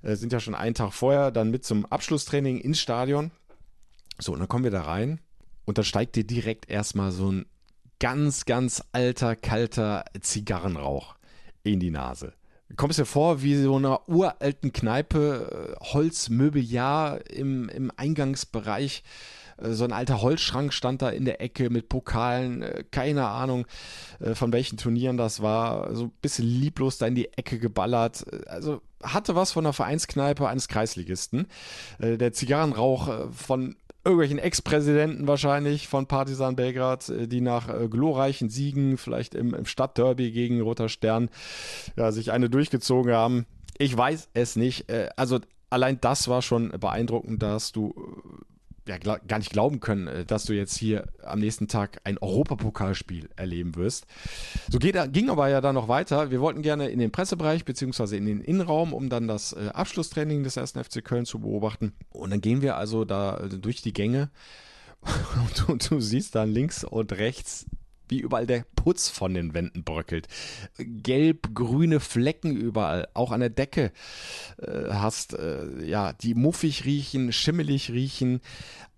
äh, 0.02 0.16
sind 0.16 0.34
ja 0.34 0.40
schon 0.40 0.56
einen 0.56 0.76
Tag 0.76 0.94
vorher 0.94 1.32
dann 1.32 1.52
mit 1.52 1.66
zum 1.66 1.86
Abschlusstraining 1.86 2.60
ins 2.60 2.80
Stadion. 2.80 3.32
So, 4.18 4.34
und 4.34 4.40
dann 4.40 4.48
kommen 4.48 4.64
wir 4.64 4.72
da 4.72 4.84
rein 4.84 5.20
und 5.66 5.78
da 5.78 5.84
steigt 5.84 6.16
dir 6.16 6.26
direkt 6.26 6.70
erstmal 6.70 7.12
so 7.12 7.32
ein 7.32 7.46
ganz, 8.00 8.46
ganz 8.46 8.84
alter, 8.92 9.36
kalter 9.36 10.06
Zigarrenrauch 10.20 11.16
in 11.64 11.80
die 11.80 11.92
Nase. 11.92 12.34
Kommst 12.76 13.00
dir 13.00 13.06
vor 13.06 13.44
wie 13.44 13.56
so 13.56 13.76
einer 13.76 14.10
uralten 14.10 14.74
Kneipe, 14.74 15.78
äh, 15.80 15.86
Holzmöbeljahr 15.94 17.30
im, 17.30 17.70
im 17.70 17.92
Eingangsbereich. 17.96 19.04
Äh, 19.58 19.72
so 19.72 19.84
ein 19.84 19.92
alter 19.92 20.22
Holzschrank 20.22 20.74
stand 20.74 21.02
da 21.02 21.10
in 21.10 21.26
der 21.26 21.42
Ecke 21.42 21.70
mit 21.70 21.90
Pokalen, 21.90 22.62
äh, 22.62 22.84
keine 22.90 23.28
Ahnung 23.28 23.66
von 24.34 24.54
welchen 24.54 24.78
Turnieren 24.78 25.18
das 25.18 25.42
war, 25.42 25.94
so 25.94 26.06
ein 26.06 26.12
bisschen 26.22 26.46
lieblos 26.46 26.98
da 26.98 27.06
in 27.06 27.16
die 27.16 27.34
Ecke 27.34 27.60
geballert. 27.60 28.26
Also 28.48 28.82
hatte 29.04 29.36
was 29.36 29.52
von 29.52 29.66
einer 29.66 29.74
Vereinskneipe 29.74 30.48
eines 30.48 30.70
Kreisligisten. 30.70 31.48
Der 32.00 32.32
Zigarrenrauch 32.32 33.30
von 33.32 33.76
irgendwelchen 34.06 34.38
Ex-Präsidenten 34.38 35.28
wahrscheinlich 35.28 35.88
von 35.88 36.06
Partisan 36.06 36.56
Belgrad, 36.56 37.10
äh, 37.10 37.28
die 37.28 37.42
nach 37.42 37.68
äh, 37.68 37.90
glorreichen 37.90 38.50
Siegen, 38.50 38.98
vielleicht 38.98 39.34
im, 39.36 39.66
Stadtderby 39.66 40.32
gegen 40.32 40.62
Roter 40.62 40.90
Stern, 40.90 41.30
ja, 41.98 42.12
sich 42.12 42.32
eine 42.32 42.50
durchgezogen 42.50 43.12
haben. 43.12 43.46
Ich 43.78 43.98
weiß 43.98 44.30
es 44.34 44.56
nicht. 44.56 44.90
Äh, 44.90 45.10
also 45.18 45.40
allein 45.72 46.00
das 46.00 46.28
war 46.28 46.44
schon 46.44 46.70
beeindruckend, 46.70 47.42
dass 47.42 47.72
du 47.72 47.94
ja, 48.88 48.98
gar 48.98 49.40
nicht 49.40 49.52
glauben 49.52 49.80
können, 49.80 50.08
äh, 50.08 50.26
dass 50.26 50.46
du 50.46 50.54
jetzt 50.54 50.78
hier 50.78 51.08
am 51.24 51.40
nächsten 51.40 51.68
Tag 51.68 52.00
ein 52.04 52.18
Europapokalspiel 52.18 53.30
erleben 53.36 53.76
wirst. 53.76 54.06
So 54.70 54.80
geht, 54.80 54.96
ging 55.12 55.30
aber 55.30 55.50
ja 55.50 55.62
dann 55.62 55.76
noch 55.76 55.88
weiter. 55.88 56.32
Wir 56.32 56.42
wollten 56.42 56.62
gerne 56.62 56.90
in 56.90 57.00
den 57.00 57.12
Pressebereich 57.12 57.66
beziehungsweise 57.66 58.18
in 58.18 58.26
den 58.26 58.42
Innenraum, 58.42 58.94
um 58.94 59.10
dann 59.10 59.28
das 59.28 59.54
äh, 59.54 59.70
Abschlusstraining 59.74 60.44
des 60.44 60.58
ersten 60.58 60.84
FC 60.84 61.04
Köln 61.04 61.26
zu 61.26 61.40
beobachten. 61.40 61.94
Und 62.10 62.30
dann 62.32 62.42
gehen 62.42 62.62
wir 62.62 62.78
also 62.78 63.06
da 63.06 63.38
äh, 63.38 63.50
durch 63.50 63.82
die 63.82 63.94
Gänge 63.94 64.30
und, 65.02 65.70
und 65.70 65.92
du 65.92 66.00
siehst 66.00 66.36
dann 66.36 66.50
links 66.50 66.84
und 66.84 67.12
rechts 67.14 67.66
wie 68.10 68.20
überall 68.20 68.48
der 68.48 68.66
Putz 68.76 69.10
von 69.10 69.34
den 69.34 69.54
Wänden 69.54 69.84
bröckelt. 69.84 70.28
Gelb-grüne 70.78 72.00
Flecken 72.00 72.56
überall, 72.56 73.08
auch 73.14 73.32
an 73.32 73.40
der 73.40 73.50
Decke 73.50 73.92
äh, 74.58 74.90
hast, 74.92 75.34
äh, 75.34 75.84
ja, 75.86 76.14
die 76.14 76.34
muffig 76.34 76.86
riechen, 76.86 77.32
schimmelig 77.32 77.92
riechen. 77.92 78.42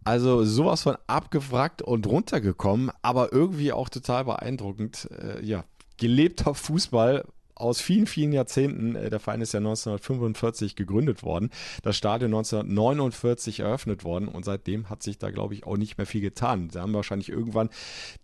Also 0.03 0.45
sowas 0.45 0.83
von 0.83 0.97
abgewrackt 1.07 1.81
und 1.81 2.07
runtergekommen, 2.07 2.91
aber 3.01 3.33
irgendwie 3.33 3.73
auch 3.73 3.89
total 3.89 4.25
beeindruckend. 4.25 5.09
Äh, 5.11 5.43
ja, 5.43 5.65
gelebter 5.97 6.53
Fußball 6.53 7.25
aus 7.59 7.81
vielen, 7.81 8.07
vielen 8.07 8.31
Jahrzehnten. 8.31 8.95
Äh, 8.95 9.09
der 9.09 9.19
Verein 9.19 9.41
ist 9.41 9.53
ja 9.53 9.59
1945 9.59 10.75
gegründet 10.75 11.23
worden, 11.23 11.49
das 11.83 11.97
Stadion 11.97 12.33
1949 12.33 13.61
eröffnet 13.61 14.03
worden 14.03 14.27
und 14.27 14.45
seitdem 14.45 14.89
hat 14.89 15.03
sich 15.03 15.17
da, 15.17 15.31
glaube 15.31 15.53
ich, 15.53 15.65
auch 15.65 15.77
nicht 15.77 15.97
mehr 15.97 16.07
viel 16.07 16.21
getan. 16.21 16.69
Sie 16.69 16.79
haben 16.79 16.93
wahrscheinlich 16.93 17.29
irgendwann 17.29 17.69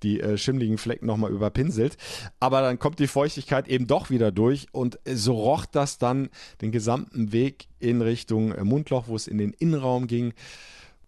die 0.03 0.19
äh, 0.19 0.37
schimmligen 0.37 0.77
Flecken 0.77 1.05
nochmal 1.05 1.31
überpinselt, 1.31 1.97
aber 2.39 2.61
dann 2.61 2.79
kommt 2.79 2.99
die 2.99 3.07
Feuchtigkeit 3.07 3.67
eben 3.67 3.87
doch 3.87 4.09
wieder 4.09 4.31
durch 4.31 4.67
und 4.71 4.99
so 5.05 5.33
roch 5.33 5.65
das 5.65 5.97
dann 5.97 6.29
den 6.61 6.71
gesamten 6.71 7.31
Weg 7.31 7.67
in 7.79 8.01
Richtung 8.01 8.53
äh, 8.53 8.63
Mundloch, 8.63 9.07
wo 9.07 9.15
es 9.15 9.27
in 9.27 9.37
den 9.37 9.53
Innenraum 9.53 10.07
ging. 10.07 10.33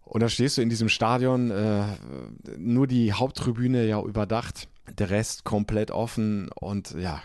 Und 0.04 0.22
da 0.22 0.28
stehst 0.28 0.56
du 0.56 0.62
in 0.62 0.68
diesem 0.68 0.88
Stadion, 0.88 1.50
äh, 1.50 1.84
nur 2.56 2.86
die 2.86 3.12
Haupttribüne 3.12 3.86
ja 3.86 4.00
überdacht, 4.00 4.68
der 4.98 5.10
Rest 5.10 5.42
komplett 5.42 5.90
offen 5.90 6.48
und 6.54 6.92
ja, 6.92 7.20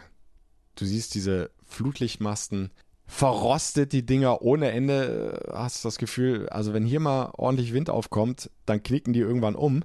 Du 0.75 0.85
siehst 0.85 1.15
diese 1.15 1.51
Flutlichtmasten, 1.63 2.71
verrostet 3.07 3.91
die 3.91 4.05
Dinger 4.05 4.41
ohne 4.41 4.71
Ende. 4.71 5.49
Hast 5.51 5.83
das 5.83 5.97
Gefühl, 5.97 6.47
also 6.49 6.73
wenn 6.73 6.85
hier 6.85 6.99
mal 6.99 7.31
ordentlich 7.33 7.73
Wind 7.73 7.89
aufkommt, 7.89 8.49
dann 8.65 8.83
knicken 8.83 9.13
die 9.13 9.19
irgendwann 9.19 9.55
um. 9.55 9.83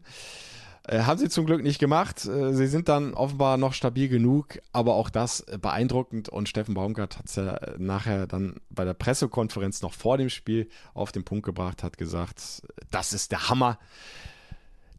Äh, 0.89 1.01
haben 1.01 1.19
sie 1.19 1.29
zum 1.29 1.47
Glück 1.47 1.63
nicht 1.63 1.81
gemacht. 1.81 2.25
Äh, 2.27 2.55
sie 2.55 2.69
sind 2.69 2.89
dann 2.89 3.15
offenbar 3.15 3.57
noch 3.57 3.73
stabil 3.73 4.09
genug, 4.09 4.61
aber 4.73 4.95
auch 4.95 5.11
das 5.11 5.45
beeindruckend. 5.61 6.29
Und 6.29 6.49
Steffen 6.49 6.75
Baumgart 6.75 7.19
hat 7.19 7.27
es 7.27 7.37
ja 7.37 7.59
nachher 7.79 8.27
dann 8.29 8.61
bei 8.71 8.85
der 8.85 8.95
Pressekonferenz 8.95 9.83
noch 9.83 9.93
vor 9.93 10.19
dem 10.19 10.31
Spiel 10.31 10.69
auf 10.95 11.11
den 11.11 11.25
Punkt 11.25 11.45
gebracht, 11.45 11.83
hat 11.83 11.99
gesagt, 11.99 12.63
das 12.91 13.13
ist 13.13 13.33
der 13.33 13.49
Hammer. 13.49 13.79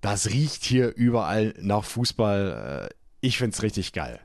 Das 0.02 0.30
riecht 0.30 0.66
hier 0.66 0.94
überall 0.96 1.54
nach 1.60 1.86
Fußball. 1.86 2.90
Äh, 2.92 2.96
ich 3.22 3.38
finde 3.38 3.56
es 3.56 3.64
richtig 3.64 3.94
geil. 3.94 4.20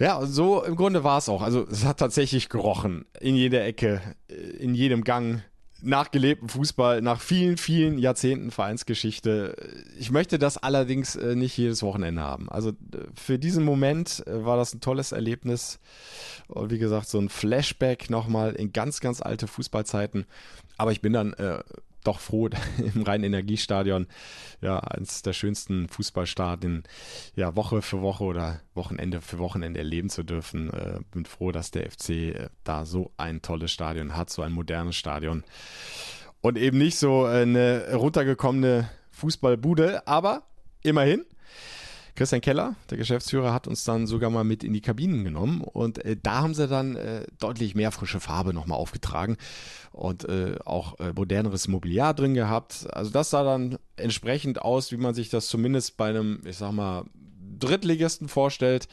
Ja, 0.00 0.24
so 0.24 0.64
im 0.64 0.76
Grunde 0.76 1.04
war 1.04 1.18
es 1.18 1.28
auch. 1.28 1.42
Also 1.42 1.66
es 1.70 1.84
hat 1.84 1.98
tatsächlich 1.98 2.48
gerochen. 2.48 3.04
In 3.20 3.36
jeder 3.36 3.64
Ecke, 3.64 4.00
äh, 4.28 4.34
in 4.34 4.74
jedem 4.74 5.04
Gang. 5.04 5.42
Nach 5.82 6.10
gelebtem 6.10 6.50
Fußball, 6.50 7.00
nach 7.00 7.22
vielen, 7.22 7.56
vielen 7.56 7.96
Jahrzehnten 7.98 8.50
Vereinsgeschichte. 8.50 9.56
Ich 9.98 10.10
möchte 10.10 10.38
das 10.38 10.58
allerdings 10.58 11.16
äh, 11.16 11.34
nicht 11.34 11.56
jedes 11.56 11.82
Wochenende 11.82 12.20
haben. 12.20 12.50
Also 12.50 12.72
für 13.14 13.38
diesen 13.38 13.64
Moment 13.64 14.22
äh, 14.26 14.44
war 14.44 14.58
das 14.58 14.74
ein 14.74 14.82
tolles 14.82 15.12
Erlebnis. 15.12 15.80
Und 16.48 16.70
wie 16.70 16.78
gesagt, 16.78 17.08
so 17.08 17.18
ein 17.18 17.30
Flashback 17.30 18.10
nochmal 18.10 18.52
in 18.56 18.74
ganz, 18.74 19.00
ganz 19.00 19.22
alte 19.22 19.46
Fußballzeiten. 19.46 20.26
Aber 20.76 20.92
ich 20.92 21.00
bin 21.00 21.14
dann 21.14 21.32
äh, 21.34 21.62
doch 22.04 22.20
froh, 22.20 22.48
im 22.94 23.02
Rhein-Energiestadion, 23.02 24.06
ja, 24.60 24.78
eines 24.78 25.22
der 25.22 25.32
schönsten 25.32 25.88
Fußballstadien, 25.88 26.84
ja, 27.34 27.56
Woche 27.56 27.82
für 27.82 28.02
Woche 28.02 28.24
oder 28.24 28.60
Wochenende 28.74 29.20
für 29.20 29.38
Wochenende 29.38 29.80
erleben 29.80 30.10
zu 30.10 30.22
dürfen. 30.22 30.70
Äh, 30.70 31.00
bin 31.10 31.24
froh, 31.24 31.52
dass 31.52 31.70
der 31.70 31.90
FC 31.90 32.10
äh, 32.10 32.48
da 32.64 32.84
so 32.84 33.12
ein 33.16 33.42
tolles 33.42 33.72
Stadion 33.72 34.16
hat, 34.16 34.30
so 34.30 34.42
ein 34.42 34.52
modernes 34.52 34.96
Stadion. 34.96 35.44
Und 36.40 36.56
eben 36.56 36.78
nicht 36.78 36.96
so 36.96 37.24
eine 37.24 37.94
runtergekommene 37.94 38.88
Fußballbude, 39.10 40.06
aber 40.06 40.44
immerhin 40.82 41.24
Christian 42.14 42.40
Keller, 42.40 42.74
der 42.90 42.98
Geschäftsführer, 42.98 43.52
hat 43.52 43.66
uns 43.66 43.84
dann 43.84 44.06
sogar 44.06 44.30
mal 44.30 44.44
mit 44.44 44.64
in 44.64 44.72
die 44.72 44.80
Kabinen 44.80 45.24
genommen 45.24 45.62
und 45.62 46.04
äh, 46.04 46.16
da 46.20 46.42
haben 46.42 46.54
sie 46.54 46.68
dann 46.68 46.96
äh, 46.96 47.24
deutlich 47.38 47.74
mehr 47.74 47.92
frische 47.92 48.20
Farbe 48.20 48.52
nochmal 48.52 48.78
aufgetragen 48.78 49.36
und 49.92 50.28
äh, 50.28 50.56
auch 50.64 50.98
äh, 51.00 51.12
moderneres 51.14 51.68
Mobiliar 51.68 52.14
drin 52.14 52.34
gehabt. 52.34 52.86
Also 52.92 53.10
das 53.10 53.30
sah 53.30 53.44
dann 53.44 53.78
entsprechend 53.96 54.62
aus, 54.62 54.92
wie 54.92 54.96
man 54.96 55.14
sich 55.14 55.30
das 55.30 55.48
zumindest 55.48 55.96
bei 55.96 56.08
einem, 56.08 56.40
ich 56.44 56.56
sag 56.56 56.72
mal, 56.72 57.04
Drittligisten 57.58 58.28
vorstellt. 58.28 58.88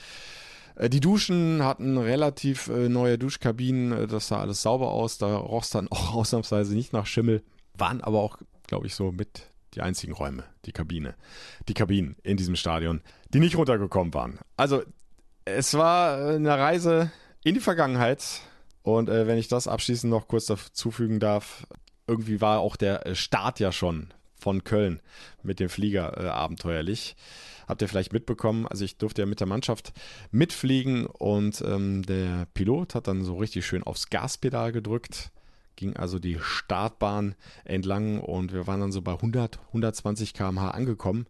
Äh, 0.76 0.90
die 0.90 1.00
Duschen 1.00 1.64
hatten 1.64 1.98
relativ 1.98 2.68
äh, 2.68 2.90
neue 2.90 3.18
Duschkabinen, 3.18 4.08
das 4.08 4.28
sah 4.28 4.40
alles 4.40 4.62
sauber 4.62 4.92
aus, 4.92 5.18
da 5.18 5.38
roch 5.38 5.64
es 5.64 5.70
dann 5.70 5.88
auch 5.92 6.14
ausnahmsweise 6.14 6.74
nicht 6.74 6.94
nach 6.94 7.06
Schimmel, 7.06 7.44
waren 7.74 8.02
aber 8.02 8.20
auch, 8.20 8.38
glaube 8.68 8.88
ich, 8.88 8.96
so 8.96 9.12
mit 9.12 9.44
die 9.78 9.82
einzigen 9.82 10.14
Räume, 10.14 10.44
die 10.66 10.72
Kabine, 10.72 11.16
die 11.70 11.76
Kabinen 11.76 12.16
in 12.24 12.36
diesem 12.36 12.56
Stadion, 12.56 13.02
die 13.30 13.40
nicht 13.40 13.56
runtergekommen 13.56 14.14
waren. 14.14 14.40
Also 14.58 14.82
es 15.46 15.76
war 15.76 16.34
eine 16.34 16.58
Reise 16.58 17.12
in 17.44 17.54
die 17.54 17.62
Vergangenheit 17.62 18.42
und 18.82 19.08
äh, 19.08 19.28
wenn 19.28 19.38
ich 19.38 19.48
das 19.48 19.68
abschließend 19.68 20.10
noch 20.10 20.28
kurz 20.28 20.48
dazufügen 20.48 21.20
darf, 21.20 21.68
irgendwie 22.08 22.42
war 22.42 22.60
auch 22.60 22.76
der 22.76 23.06
äh, 23.06 23.16
Start 23.16 23.60
ja 23.60 23.72
schon 23.72 24.14
von 24.36 24.64
Köln 24.64 25.00
mit 25.44 25.60
dem 25.60 25.70
Flieger 25.70 26.18
äh, 26.18 26.28
abenteuerlich. 26.28 27.16
Habt 27.68 27.82
ihr 27.82 27.88
vielleicht 27.88 28.14
mitbekommen? 28.14 28.66
Also 28.66 28.84
ich 28.84 28.98
durfte 28.98 29.22
ja 29.22 29.26
mit 29.26 29.42
der 29.42 29.48
Mannschaft 29.48 29.94
mitfliegen 30.32 31.06
und 31.06 31.62
ähm, 31.62 32.02
der 32.04 32.48
Pilot 32.54 32.96
hat 32.96 33.08
dann 33.08 33.24
so 33.24 33.38
richtig 33.38 33.66
schön 33.68 33.84
aufs 33.84 34.10
Gaspedal 34.10 34.72
gedrückt 34.72 35.32
ging 35.78 35.96
also 35.96 36.20
die 36.20 36.38
Startbahn 36.42 37.36
entlang 37.64 38.20
und 38.20 38.52
wir 38.52 38.68
waren 38.68 38.82
dann 38.82 38.92
so 38.92 39.02
bei 39.02 39.14
100, 39.14 39.60
120 39.68 40.34
km/h 40.34 40.72
angekommen, 40.72 41.28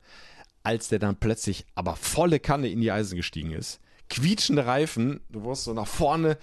als 0.64 0.88
der 0.88 0.98
dann 0.98 1.18
plötzlich 1.18 1.66
aber 1.76 1.96
volle 1.96 2.40
Kanne 2.40 2.70
in 2.70 2.82
die 2.82 2.92
Eisen 2.92 3.16
gestiegen 3.16 3.52
ist. 3.52 3.80
Quietschende 4.10 4.66
Reifen, 4.66 5.20
du 5.30 5.44
wurdest 5.44 5.66
so 5.66 5.74
nach 5.74 5.88
vorne 5.88 6.38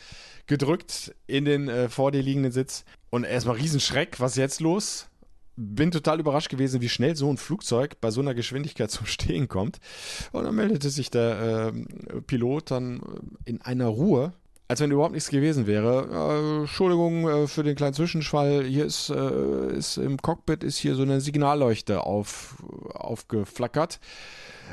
gedrückt 0.46 1.14
in 1.26 1.44
den 1.44 1.68
äh, 1.68 1.88
vor 1.88 2.12
dir 2.12 2.22
liegenden 2.22 2.52
Sitz 2.52 2.84
und 3.10 3.24
erstmal 3.24 3.56
Riesenschreck, 3.56 4.20
was 4.20 4.32
ist 4.32 4.38
jetzt 4.38 4.60
los? 4.60 5.08
Bin 5.56 5.90
total 5.90 6.20
überrascht 6.20 6.50
gewesen, 6.50 6.80
wie 6.80 6.88
schnell 6.88 7.16
so 7.16 7.30
ein 7.30 7.36
Flugzeug 7.36 8.00
bei 8.00 8.10
so 8.10 8.20
einer 8.20 8.34
Geschwindigkeit 8.34 8.90
zum 8.90 9.06
Stehen 9.06 9.48
kommt. 9.48 9.78
Und 10.32 10.44
dann 10.44 10.54
meldete 10.54 10.90
sich 10.90 11.10
der 11.10 11.72
äh, 11.72 12.20
Pilot 12.22 12.72
dann 12.72 13.00
in 13.44 13.62
einer 13.62 13.86
Ruhe, 13.86 14.34
als 14.68 14.80
wenn 14.80 14.90
überhaupt 14.90 15.12
nichts 15.12 15.28
gewesen 15.28 15.66
wäre. 15.66 16.08
Äh, 16.10 16.60
Entschuldigung 16.62 17.28
äh, 17.28 17.46
für 17.46 17.62
den 17.62 17.76
kleinen 17.76 17.94
Zwischenfall. 17.94 18.64
Hier 18.64 18.86
ist, 18.86 19.10
äh, 19.10 19.76
ist 19.76 19.98
im 19.98 20.16
Cockpit 20.16 20.64
ist 20.64 20.78
hier 20.78 20.94
so 20.94 21.02
eine 21.02 21.20
Signalleuchte 21.20 22.02
auf, 22.02 22.62
aufgeflackert. 22.94 24.00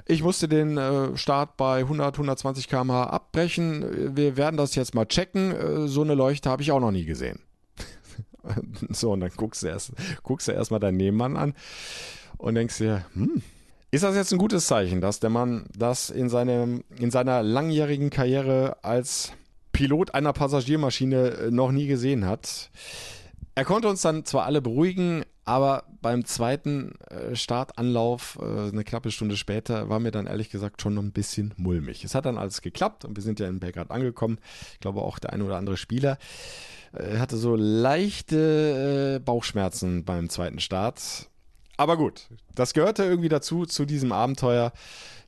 Ich 0.07 0.23
musste 0.23 0.47
den 0.47 0.77
äh, 0.77 1.17
Start 1.17 1.57
bei 1.57 1.79
100, 1.79 2.15
120 2.15 2.69
km/h 2.69 3.03
abbrechen. 3.03 4.15
Wir 4.15 4.37
werden 4.37 4.57
das 4.57 4.75
jetzt 4.75 4.95
mal 4.95 5.05
checken. 5.05 5.51
Äh, 5.51 5.87
so 5.87 6.01
eine 6.01 6.15
Leuchte 6.15 6.49
habe 6.49 6.61
ich 6.61 6.71
auch 6.71 6.79
noch 6.79 6.91
nie 6.91 7.05
gesehen. 7.05 7.39
so, 8.89 9.11
und 9.11 9.19
dann 9.19 9.31
guckst 9.35 9.63
du 9.63 9.67
erst, 9.67 9.91
guckst 10.23 10.47
du 10.47 10.53
erstmal 10.53 10.79
deinen 10.79 10.97
Nebenmann 10.97 11.35
an 11.35 11.53
und 12.37 12.55
denkst 12.55 12.77
dir, 12.77 13.05
hm, 13.13 13.41
ist 13.91 14.03
das 14.05 14.15
jetzt 14.15 14.31
ein 14.31 14.39
gutes 14.39 14.67
Zeichen, 14.67 15.01
dass 15.01 15.19
der 15.19 15.29
Mann 15.29 15.65
das 15.77 16.09
in, 16.09 16.29
seinem, 16.29 16.85
in 16.97 17.11
seiner 17.11 17.43
langjährigen 17.43 18.09
Karriere 18.09 18.77
als 18.83 19.33
Pilot 19.71 20.13
einer 20.13 20.33
Passagiermaschine 20.33 21.29
äh, 21.29 21.51
noch 21.51 21.71
nie 21.71 21.87
gesehen 21.87 22.25
hat. 22.25 22.69
Er 23.55 23.65
konnte 23.65 23.89
uns 23.89 24.01
dann 24.01 24.25
zwar 24.25 24.45
alle 24.45 24.61
beruhigen, 24.61 25.23
aber 25.43 25.83
beim 26.01 26.25
zweiten 26.25 26.93
äh, 27.09 27.35
Startanlauf, 27.35 28.39
äh, 28.41 28.69
eine 28.69 28.83
knappe 28.83 29.11
Stunde 29.11 29.37
später, 29.37 29.89
war 29.89 29.99
mir 29.99 30.11
dann 30.11 30.27
ehrlich 30.27 30.49
gesagt 30.49 30.81
schon 30.81 30.93
noch 30.93 31.03
ein 31.03 31.11
bisschen 31.11 31.53
mulmig. 31.57 32.03
Es 32.03 32.15
hat 32.15 32.25
dann 32.25 32.37
alles 32.37 32.61
geklappt 32.61 33.05
und 33.05 33.15
wir 33.15 33.23
sind 33.23 33.39
ja 33.39 33.47
in 33.47 33.59
Belgrad 33.59 33.91
angekommen. 33.91 34.39
Ich 34.73 34.79
glaube 34.79 35.01
auch 35.01 35.19
der 35.19 35.33
eine 35.33 35.43
oder 35.43 35.57
andere 35.57 35.77
Spieler 35.77 36.17
hatte 36.93 37.37
so 37.37 37.55
leichte 37.55 39.21
Bauchschmerzen 39.23 40.03
beim 40.03 40.27
zweiten 40.27 40.59
Start. 40.59 41.29
Aber 41.77 41.97
gut, 41.97 42.27
das 42.53 42.73
gehörte 42.73 43.03
irgendwie 43.03 43.29
dazu, 43.29 43.65
zu 43.65 43.85
diesem 43.85 44.11
Abenteuer. 44.11 44.73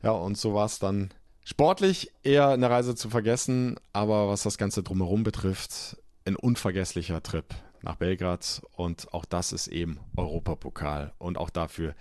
Ja, 0.04 0.12
und 0.12 0.38
so 0.38 0.54
war 0.54 0.66
es 0.66 0.80
dann 0.80 1.10
Sportlich 1.44 2.12
eher 2.24 2.50
eine 2.50 2.70
Reise 2.70 2.96
zu 2.96 3.10
vergessen, 3.10 3.78
aber 3.92 4.30
was 4.30 4.44
das 4.44 4.58
Ganze 4.58 4.82
drumherum 4.82 5.24
betrifft, 5.24 5.98
ein 6.26 6.38
unvergesslicher 6.38 7.22
Trip 7.22 7.46
nach 7.82 7.96
Belgrad 7.98 8.62
und 8.78 9.14
auch 9.14 9.26
das 9.26 9.52
ist 9.52 9.68
eben 9.68 10.00
Europapokal 10.16 11.12
und 11.18 11.38
auch 11.38 11.50
dafür, 11.50 11.96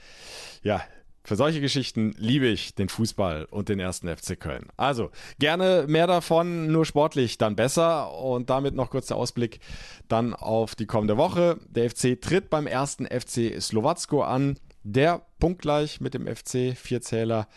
ja, 0.63 0.81
für 1.25 1.37
solche 1.37 1.61
Geschichten 1.61 2.15
liebe 2.19 2.47
ich 2.47 2.75
den 2.75 2.89
Fußball 2.89 3.45
und 3.45 3.69
den 3.69 3.79
ersten 3.79 4.09
FC 4.09 4.39
Köln. 4.39 4.67
Also 4.77 5.11
gerne 5.39 5.85
mehr 5.87 6.09
davon, 6.09 6.67
nur 6.67 6.85
sportlich 6.85 7.39
dann 7.39 7.55
besser. 7.55 8.13
Und 8.13 8.51
damit 8.51 8.75
noch 8.75 8.91
kurz 8.91 9.07
der 9.07 9.17
Ausblick 9.17 9.61
dann 10.09 10.35
auf 10.35 10.75
die 10.75 10.87
kommende 10.87 11.17
Woche. 11.17 11.59
Der 11.69 11.89
FC 11.89 12.21
tritt 12.21 12.51
beim 12.51 12.67
ersten 12.67 13.07
FC 13.07 13.61
Slowacko 13.61 14.23
an 14.23 14.57
der 14.83 15.23
punktgleich 15.39 16.01
mit 16.01 16.15
dem 16.15 16.27
FC 16.27 16.77
Vierzähler 16.77 17.49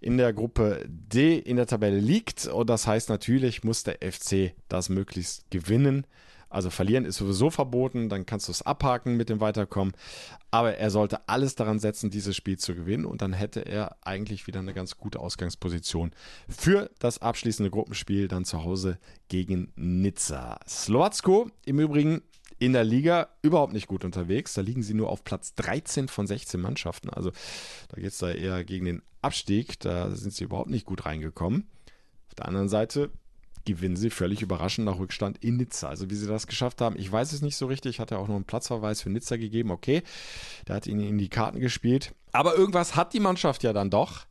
in 0.00 0.16
der 0.16 0.32
Gruppe 0.32 0.84
D 0.86 1.38
in 1.38 1.56
der 1.56 1.66
Tabelle 1.66 1.98
liegt. 1.98 2.46
Und 2.46 2.70
das 2.70 2.86
heißt 2.86 3.08
natürlich, 3.08 3.64
muss 3.64 3.84
der 3.84 3.98
FC 4.00 4.54
das 4.68 4.88
möglichst 4.88 5.50
gewinnen. 5.50 6.06
Also 6.54 6.70
verlieren 6.70 7.04
ist 7.04 7.16
sowieso 7.16 7.50
verboten, 7.50 8.08
dann 8.08 8.26
kannst 8.26 8.46
du 8.46 8.52
es 8.52 8.62
abhaken 8.62 9.16
mit 9.16 9.28
dem 9.28 9.40
Weiterkommen. 9.40 9.92
Aber 10.52 10.76
er 10.76 10.90
sollte 10.90 11.28
alles 11.28 11.56
daran 11.56 11.80
setzen, 11.80 12.10
dieses 12.10 12.36
Spiel 12.36 12.58
zu 12.58 12.76
gewinnen. 12.76 13.06
Und 13.06 13.22
dann 13.22 13.32
hätte 13.32 13.66
er 13.66 13.96
eigentlich 14.02 14.46
wieder 14.46 14.60
eine 14.60 14.72
ganz 14.72 14.96
gute 14.96 15.18
Ausgangsposition 15.18 16.12
für 16.48 16.92
das 17.00 17.20
abschließende 17.20 17.72
Gruppenspiel 17.72 18.28
dann 18.28 18.44
zu 18.44 18.62
Hause 18.62 18.98
gegen 19.28 19.72
Nizza. 19.74 20.60
Slowacko 20.68 21.50
im 21.64 21.80
Übrigen 21.80 22.22
in 22.58 22.72
der 22.72 22.84
Liga 22.84 23.28
überhaupt 23.42 23.72
nicht 23.72 23.86
gut 23.86 24.04
unterwegs. 24.04 24.54
Da 24.54 24.60
liegen 24.60 24.82
sie 24.82 24.94
nur 24.94 25.10
auf 25.10 25.24
Platz 25.24 25.54
13 25.54 26.08
von 26.08 26.26
16 26.26 26.60
Mannschaften. 26.60 27.10
Also 27.10 27.30
da 27.88 27.96
geht 27.96 28.10
es 28.10 28.18
da 28.18 28.30
eher 28.30 28.64
gegen 28.64 28.86
den 28.86 29.02
Abstieg. 29.22 29.80
Da 29.80 30.10
sind 30.10 30.32
sie 30.32 30.44
überhaupt 30.44 30.70
nicht 30.70 30.86
gut 30.86 31.06
reingekommen. 31.06 31.68
Auf 32.28 32.34
der 32.34 32.46
anderen 32.46 32.68
Seite 32.68 33.10
gewinnen 33.64 33.96
sie 33.96 34.10
völlig 34.10 34.42
überraschend 34.42 34.86
nach 34.86 34.98
Rückstand 34.98 35.42
in 35.42 35.56
Nizza. 35.56 35.88
Also 35.88 36.10
wie 36.10 36.14
sie 36.14 36.26
das 36.26 36.46
geschafft 36.46 36.80
haben, 36.80 36.98
ich 36.98 37.10
weiß 37.10 37.32
es 37.32 37.42
nicht 37.42 37.56
so 37.56 37.66
richtig. 37.66 38.00
Hat 38.00 38.10
er 38.10 38.18
auch 38.18 38.28
noch 38.28 38.36
einen 38.36 38.44
Platzverweis 38.44 39.00
für 39.02 39.10
Nizza 39.10 39.36
gegeben. 39.36 39.70
Okay, 39.70 40.02
der 40.68 40.76
hat 40.76 40.86
ihnen 40.86 41.00
in 41.00 41.18
die 41.18 41.28
Karten 41.28 41.60
gespielt. 41.60 42.14
Aber 42.32 42.56
irgendwas 42.56 42.96
hat 42.96 43.14
die 43.14 43.20
Mannschaft 43.20 43.62
ja 43.62 43.72
dann 43.72 43.90
doch. 43.90 44.26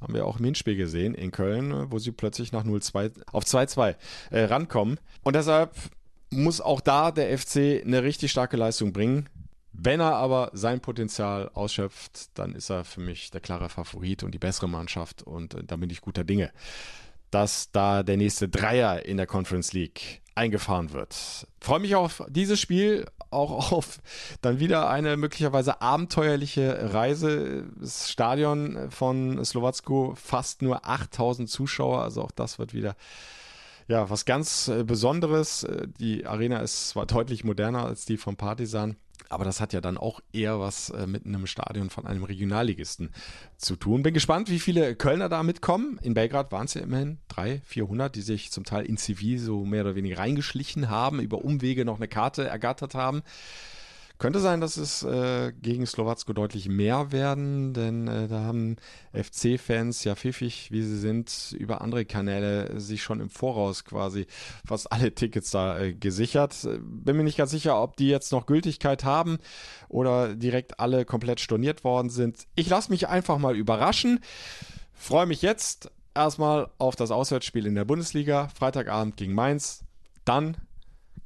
Haben 0.00 0.14
wir 0.14 0.26
auch 0.26 0.38
im 0.38 0.44
Hinspiel 0.44 0.76
gesehen 0.76 1.14
in 1.14 1.32
Köln, 1.32 1.90
wo 1.90 1.98
sie 1.98 2.12
plötzlich 2.12 2.52
nach 2.52 2.64
0-2 2.64 3.10
auf 3.32 3.44
2-2 3.44 3.96
äh, 4.30 4.44
rankommen. 4.44 5.00
Und 5.24 5.34
deshalb 5.34 5.74
muss 6.30 6.60
auch 6.60 6.80
da 6.80 7.10
der 7.10 7.36
FC 7.36 7.82
eine 7.84 8.02
richtig 8.02 8.30
starke 8.30 8.56
Leistung 8.56 8.92
bringen. 8.92 9.28
Wenn 9.72 10.00
er 10.00 10.16
aber 10.16 10.50
sein 10.54 10.80
Potenzial 10.80 11.50
ausschöpft, 11.54 12.36
dann 12.36 12.54
ist 12.54 12.70
er 12.70 12.84
für 12.84 13.00
mich 13.00 13.30
der 13.30 13.40
klare 13.40 13.68
Favorit 13.68 14.24
und 14.24 14.32
die 14.32 14.38
bessere 14.38 14.68
Mannschaft 14.68 15.22
und 15.22 15.54
äh, 15.54 15.62
da 15.64 15.76
bin 15.76 15.90
ich 15.90 16.00
guter 16.00 16.24
Dinge, 16.24 16.50
dass 17.30 17.70
da 17.70 18.02
der 18.02 18.16
nächste 18.16 18.48
Dreier 18.48 19.04
in 19.04 19.16
der 19.16 19.26
Conference 19.26 19.72
League 19.72 20.22
eingefahren 20.34 20.92
wird. 20.92 21.46
Freue 21.60 21.80
mich 21.80 21.94
auf 21.94 22.24
dieses 22.28 22.60
Spiel, 22.60 23.06
auch 23.30 23.72
auf 23.72 23.98
dann 24.40 24.58
wieder 24.58 24.88
eine 24.88 25.16
möglicherweise 25.16 25.80
abenteuerliche 25.80 26.92
Reise. 26.92 27.66
Das 27.78 28.10
Stadion 28.10 28.90
von 28.90 29.44
Slowacko 29.44 30.14
fast 30.16 30.62
nur 30.62 30.88
8000 30.88 31.48
Zuschauer, 31.48 32.02
also 32.02 32.22
auch 32.22 32.32
das 32.32 32.58
wird 32.58 32.74
wieder 32.74 32.96
ja, 33.88 34.10
was 34.10 34.26
ganz 34.26 34.68
äh, 34.68 34.84
Besonderes. 34.84 35.64
Äh, 35.64 35.88
die 35.98 36.26
Arena 36.26 36.60
ist 36.60 36.90
zwar 36.90 37.06
deutlich 37.06 37.42
moderner 37.42 37.86
als 37.86 38.04
die 38.04 38.18
vom 38.18 38.36
Partisan, 38.36 38.96
aber 39.30 39.44
das 39.44 39.60
hat 39.60 39.72
ja 39.72 39.80
dann 39.80 39.96
auch 39.96 40.20
eher 40.32 40.60
was 40.60 40.90
äh, 40.90 41.06
mit 41.06 41.24
einem 41.24 41.46
Stadion 41.46 41.90
von 41.90 42.06
einem 42.06 42.22
Regionalligisten 42.22 43.10
zu 43.56 43.76
tun. 43.76 44.02
Bin 44.02 44.14
gespannt, 44.14 44.50
wie 44.50 44.58
viele 44.58 44.94
Kölner 44.94 45.30
da 45.30 45.42
mitkommen. 45.42 45.98
In 46.02 46.14
Belgrad 46.14 46.52
waren 46.52 46.66
es 46.66 46.74
ja 46.74 46.82
immerhin 46.82 47.18
300, 47.28 47.66
400, 47.66 48.14
die 48.14 48.22
sich 48.22 48.52
zum 48.52 48.64
Teil 48.64 48.84
in 48.84 48.98
Zivil 48.98 49.38
so 49.38 49.64
mehr 49.64 49.82
oder 49.82 49.94
weniger 49.94 50.18
reingeschlichen 50.18 50.90
haben, 50.90 51.20
über 51.20 51.42
Umwege 51.42 51.86
noch 51.86 51.96
eine 51.96 52.08
Karte 52.08 52.46
ergattert 52.46 52.94
haben. 52.94 53.22
Könnte 54.18 54.40
sein, 54.40 54.60
dass 54.60 54.76
es 54.76 55.04
äh, 55.04 55.52
gegen 55.62 55.86
Slowacko 55.86 56.32
deutlich 56.32 56.68
mehr 56.68 57.12
werden, 57.12 57.72
denn 57.72 58.08
äh, 58.08 58.26
da 58.26 58.40
haben 58.40 58.74
FC-Fans 59.12 60.02
ja 60.02 60.16
pfiffig, 60.16 60.72
wie 60.72 60.82
sie 60.82 60.98
sind, 60.98 61.54
über 61.56 61.82
andere 61.82 62.04
Kanäle 62.04 62.80
sich 62.80 63.00
schon 63.00 63.20
im 63.20 63.30
Voraus 63.30 63.84
quasi 63.84 64.26
fast 64.66 64.90
alle 64.92 65.14
Tickets 65.14 65.52
da 65.52 65.78
äh, 65.78 65.94
gesichert. 65.94 66.68
Bin 66.80 67.16
mir 67.16 67.22
nicht 67.22 67.38
ganz 67.38 67.52
sicher, 67.52 67.80
ob 67.80 67.96
die 67.96 68.08
jetzt 68.08 68.32
noch 68.32 68.46
Gültigkeit 68.46 69.04
haben 69.04 69.38
oder 69.88 70.34
direkt 70.34 70.80
alle 70.80 71.04
komplett 71.04 71.38
storniert 71.38 71.84
worden 71.84 72.10
sind. 72.10 72.48
Ich 72.56 72.68
lasse 72.68 72.90
mich 72.90 73.06
einfach 73.06 73.38
mal 73.38 73.56
überraschen. 73.56 74.18
Freue 74.94 75.26
mich 75.26 75.42
jetzt 75.42 75.92
erstmal 76.12 76.70
auf 76.78 76.96
das 76.96 77.12
Auswärtsspiel 77.12 77.66
in 77.66 77.76
der 77.76 77.84
Bundesliga, 77.84 78.48
Freitagabend 78.48 79.16
gegen 79.16 79.34
Mainz. 79.34 79.84
Dann 80.24 80.56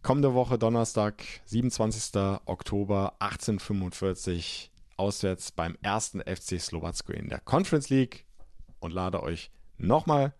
Kommende 0.02 0.34
Woche 0.34 0.58
Donnerstag, 0.58 1.22
27. 1.44 2.40
Oktober 2.46 3.14
1845 3.20 4.72
auswärts 4.96 5.52
beim 5.52 5.78
ersten 5.80 6.20
FC 6.20 6.60
Slowacko 6.60 7.12
in 7.12 7.28
der 7.28 7.38
Conference 7.38 7.88
League 7.88 8.26
und 8.80 8.92
lade 8.92 9.22
euch 9.22 9.52
nochmal 9.78 10.34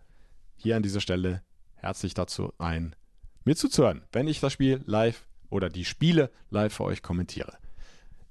hier 0.57 0.75
an 0.75 0.83
dieser 0.83 0.99
Stelle 0.99 1.43
herzlich 1.75 2.13
dazu 2.13 2.51
ein, 2.57 2.93
mir 3.45 3.55
zuzuhören, 3.55 4.01
wenn 4.11 4.27
ich 4.27 4.41
das 4.41 4.51
Spiel 4.51 4.83
live 4.85 5.25
oder 5.49 5.69
die 5.69 5.85
Spiele 5.85 6.29
live 6.49 6.73
für 6.73 6.83
euch 6.83 7.01
kommentiere. 7.01 7.57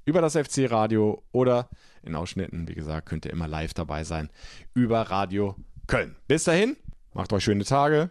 Über 0.05 0.20
das 0.20 0.35
FC 0.37 0.70
Radio 0.70 1.22
oder 1.33 1.70
in 2.03 2.14
Ausschnitten, 2.14 2.68
wie 2.68 2.74
gesagt, 2.74 3.09
könnt 3.09 3.24
ihr 3.24 3.33
immer 3.33 3.49
live 3.49 3.72
dabei 3.72 4.05
sein 4.05 4.28
über 4.74 5.01
Radio 5.01 5.57
Köln. 5.87 6.14
Bis 6.28 6.45
dahin, 6.45 6.76
macht 7.14 7.33
euch 7.33 7.43
schöne 7.43 7.64
Tage. 7.64 8.11